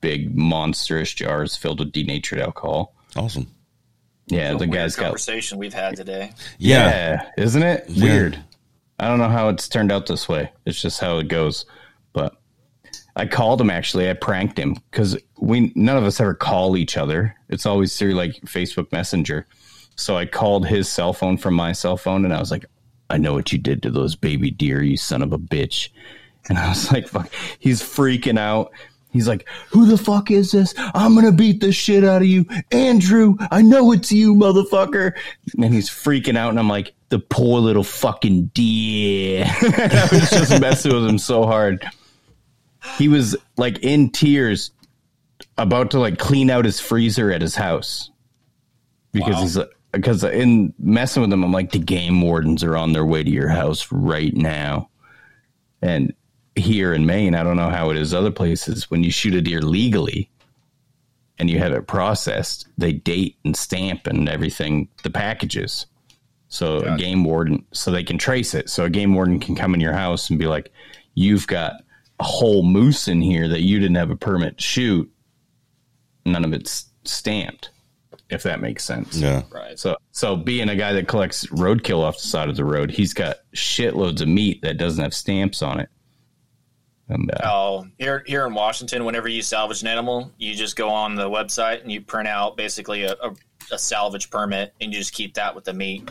[0.00, 2.94] big monstrous jars filled with denatured alcohol.
[3.16, 3.46] Awesome.
[4.26, 6.32] Yeah, the Weird guy's got conversation we've had today.
[6.58, 6.88] Yeah.
[6.88, 8.38] yeah, isn't it weird?
[8.98, 10.50] I don't know how it's turned out this way.
[10.64, 11.64] It's just how it goes.
[12.12, 12.34] But
[13.14, 14.10] I called him actually.
[14.10, 17.36] I pranked him because we none of us ever call each other.
[17.48, 19.46] It's always through like Facebook Messenger.
[19.96, 22.66] So I called his cell phone from my cell phone, and I was like,
[23.10, 25.88] "I know what you did to those baby deer, you son of a bitch."
[26.48, 28.72] And I was like, "Fuck!" He's freaking out.
[29.10, 30.74] He's like, "Who the fuck is this?
[30.76, 33.36] I'm gonna beat the shit out of you, Andrew.
[33.50, 35.12] I know it's you, motherfucker."
[35.56, 40.60] And he's freaking out, and I'm like, "The poor little fucking deer." I was just
[40.60, 41.86] messing with him so hard.
[42.98, 44.70] He was like in tears,
[45.56, 48.10] about to like clean out his freezer at his house
[49.12, 49.40] because Wow.
[49.40, 49.66] he's uh,
[49.96, 53.30] because in messing with them, I'm like the game wardens are on their way to
[53.30, 54.90] your house right now,
[55.82, 56.14] and
[56.56, 58.90] here in Maine, I don't know how it is other places.
[58.90, 60.30] When you shoot a deer legally
[61.38, 65.86] and you have it processed, they date and stamp and everything the packages.
[66.48, 68.70] So a game warden, so they can trace it.
[68.70, 70.72] So a game warden can come in your house and be like,
[71.14, 71.72] "You've got
[72.20, 75.12] a whole moose in here that you didn't have a permit to shoot.
[76.24, 77.70] None of it's stamped."
[78.28, 79.16] If that makes sense.
[79.16, 79.42] Yeah.
[79.52, 79.78] Right.
[79.78, 83.14] So, so being a guy that collects roadkill off the side of the road, he's
[83.14, 85.88] got shitloads of meat that doesn't have stamps on it.
[87.08, 90.88] And uh, Oh, here here in Washington, whenever you salvage an animal, you just go
[90.88, 93.32] on the website and you print out basically a, a,
[93.70, 96.10] a salvage permit, and you just keep that with the meat.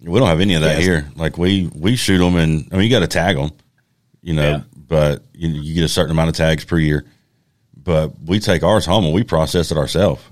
[0.00, 0.84] We don't have any of that Yes.
[0.84, 1.08] here.
[1.14, 3.52] Like we we shoot them, and I mean you got to tag them,
[4.20, 4.50] you know.
[4.50, 4.62] Yeah.
[4.76, 7.04] But you, you get a certain amount of tags per year.
[7.76, 10.22] But we take ours home and we process it ourselves.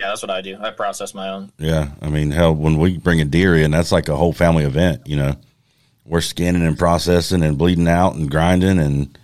[0.00, 0.56] Yeah, that's what I do.
[0.58, 1.52] I process my own.
[1.58, 4.64] Yeah, I mean, hell, when we bring a deer in, that's like a whole family
[4.64, 5.06] event.
[5.06, 5.36] You know,
[6.06, 9.18] we're scanning and processing and bleeding out and grinding, and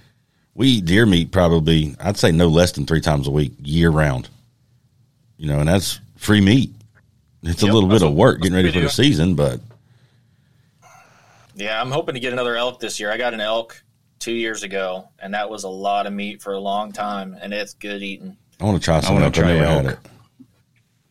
[0.55, 3.89] we eat deer meat probably I'd say no less than three times a week, year
[3.89, 4.29] round.
[5.39, 6.75] You know, and that's free meat.
[7.43, 9.61] It's a little bit that's of work getting ready for the season, but
[11.55, 13.11] Yeah, I'm hoping to get another elk this year.
[13.11, 13.83] I got an elk
[14.19, 17.55] two years ago, and that was a lot of meat for a long time, and
[17.55, 18.37] it's good eating.
[18.61, 19.15] I want to try some.
[19.15, 20.11] wanna try never had elk.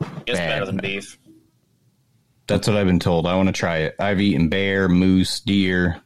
[0.01, 0.07] It.
[0.27, 0.49] It's Bad.
[0.49, 1.17] better than beef.
[2.47, 3.27] that's what I've been told.
[3.27, 3.95] I want to try it.
[3.99, 6.01] I've eaten bear, moose, deer.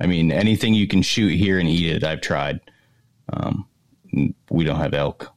[0.00, 2.60] I mean, anything you can shoot here and eat it, I've tried.
[3.32, 3.66] Um,
[4.50, 5.32] we don't have elk.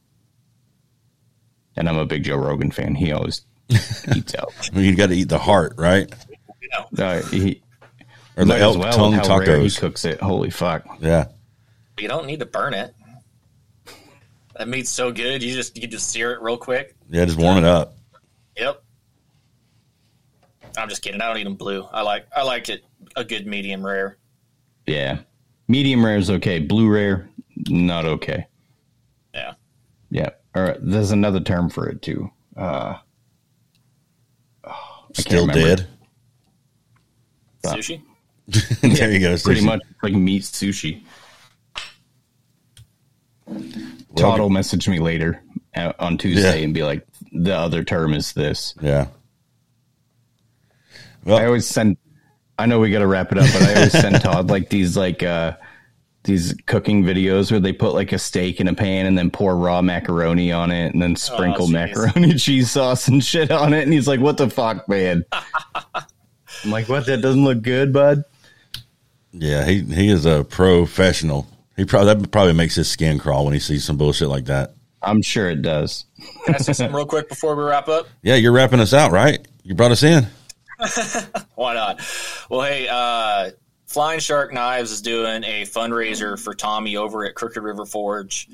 [1.76, 2.94] And I'm a big Joe Rogan fan.
[2.94, 4.52] He always eats elk.
[4.72, 6.12] I mean, you got to eat the heart, right?
[6.60, 7.62] You know, Uh, he,
[8.36, 10.20] Or the elk well tongue how rare he cooks it.
[10.20, 10.84] Holy fuck.
[11.00, 11.26] Yeah,
[11.98, 12.92] you don't need to burn it.
[14.56, 15.42] That meat's so good.
[15.42, 16.95] You just you just sear it real quick.
[17.08, 17.96] Yeah, just warm it up.
[18.56, 18.82] Yep.
[20.76, 21.20] I'm just kidding.
[21.20, 21.84] I don't eat them blue.
[21.84, 22.84] I like I like it
[23.14, 24.18] a good medium rare.
[24.86, 25.20] Yeah.
[25.68, 26.58] Medium rare is okay.
[26.60, 27.28] Blue rare,
[27.68, 28.46] not okay.
[29.34, 29.54] Yeah.
[30.10, 30.30] Yeah.
[30.54, 30.78] All right.
[30.80, 32.30] there's another term for it too.
[32.56, 32.98] Uh,
[35.12, 35.76] Still remember.
[35.76, 35.88] dead.
[37.64, 38.02] Sushi.
[38.98, 39.36] there you go.
[39.38, 41.02] pretty much like meat sushi.
[43.46, 43.62] Well,
[44.14, 45.42] Todd will message me later
[45.76, 46.64] on Tuesday Yeah.
[46.64, 48.74] and be like, the other term is this.
[48.80, 49.08] Yeah.
[51.24, 51.96] Well, I always send.
[52.58, 54.96] I know we got to wrap it up, but I always send Todd like these
[54.96, 55.56] like uh
[56.24, 59.56] these cooking videos where they put like a steak in a pan and then pour
[59.56, 61.72] raw macaroni on it and then sprinkle jeez.
[61.72, 63.82] macaroni cheese sauce and shit on it.
[63.82, 65.24] And he's like, "What the fuck, man?"
[65.94, 67.06] I'm like, "What?
[67.06, 68.22] That doesn't look good, bud."
[69.32, 71.46] yeah, he he is a professional.
[71.76, 74.74] He probably that probably makes his skin crawl when he sees some bullshit like that.
[75.06, 76.04] I'm sure it does.
[76.44, 78.08] Can I say something real quick before we wrap up?
[78.22, 79.46] Yeah, you're wrapping us out, right?
[79.62, 80.26] You brought us in.
[81.54, 82.00] Why not?
[82.50, 83.50] Well, hey, uh,
[83.86, 88.48] Flying Shark Knives is doing a fundraiser for Tommy over at Crooked River Forge,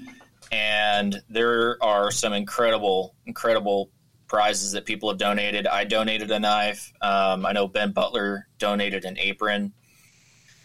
[0.53, 3.91] and there are some incredible, incredible
[4.29, 5.67] prizes that people have donated.
[5.67, 6.93] I donated a knife.
[7.01, 9.73] Um, I know Ben Butler donated an apron,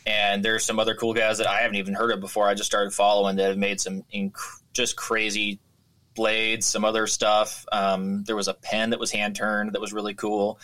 [0.06, 2.48] and there's some other cool guys that I haven't even heard of before.
[2.48, 5.60] I just started following that have made some inc- just crazy
[6.18, 7.66] blades, some other stuff.
[7.72, 10.60] Um, there was a pen that was hand turned that was really cool.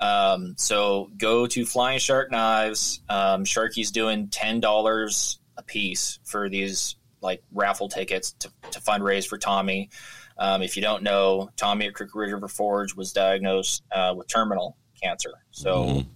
[0.00, 3.00] Um, so go to Flying Shark Knives.
[3.08, 9.26] Um, Sharky's doing ten dollars a piece for these like raffle tickets to, to fundraise
[9.26, 9.90] for Tommy.
[10.36, 14.76] Um, if you don't know, Tommy at Crooked River Forge was diagnosed uh, with terminal
[15.02, 15.32] cancer.
[15.50, 16.06] So Mhm.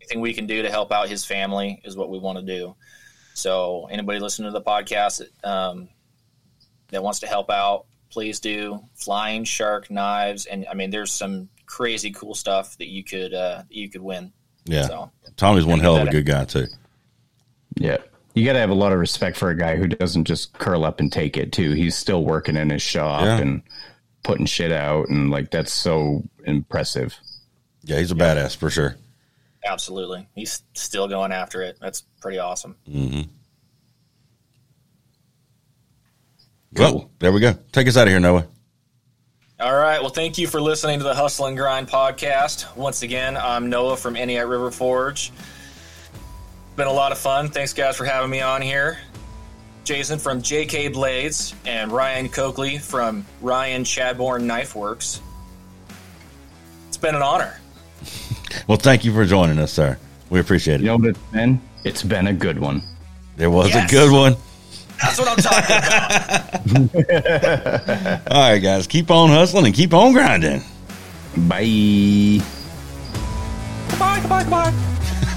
[0.00, 2.74] anything we can do to help out his family is what we want to do.
[3.34, 5.88] So anybody listening to the podcast that, um,
[6.88, 8.80] that wants to help out, please do.
[8.94, 13.62] Flying Shark Knives, and I mean, there's some crazy cool stuff that you could uh,
[13.70, 14.32] you could win.
[14.64, 14.86] Yeah.
[14.86, 16.66] So Tommy's one hell of a good guy too.
[17.76, 17.96] Yeah.
[18.34, 20.84] You got to have a lot of respect for a guy who doesn't just curl
[20.84, 21.72] up and take it too.
[21.72, 23.38] He's still working in his shop Yeah.
[23.38, 23.62] and
[24.22, 27.14] putting shit out and like that's so impressive.
[27.82, 28.96] Yeah, he's a badass for sure.
[29.64, 31.76] absolutely, he's still going after it.
[31.80, 32.76] That's pretty awesome.
[32.86, 33.24] Well,
[36.74, 37.10] Cool.
[37.18, 37.54] there we go.
[37.72, 38.46] Take us out of here, Noah.
[39.60, 40.00] All right.
[40.00, 42.74] Well, thank you for listening to the Hustle and Grind podcast.
[42.76, 45.30] Once again, I'm Noah from Eniat River Forge.
[46.76, 47.48] Been a lot of fun.
[47.48, 48.98] Thanks, guys, for having me on here.
[49.84, 55.20] Jason from JK Blades and Ryan Coakley from Ryan Chadbourne Knife Works.
[56.88, 57.56] It's been an honor.
[58.68, 59.96] Well, thank you for joining us, sir.
[60.28, 60.80] We appreciate it.
[60.82, 61.58] You know what it's been?
[61.84, 62.82] It's been a good one.
[63.36, 63.90] There was Yes.
[63.90, 64.36] a good one.
[65.02, 65.76] That's what I'm talking
[66.86, 68.32] about.
[68.32, 70.62] All right, guys, keep on hustling and keep on grinding.
[71.36, 72.40] Bye.
[73.90, 75.28] goodbye, goodbye, goodbye.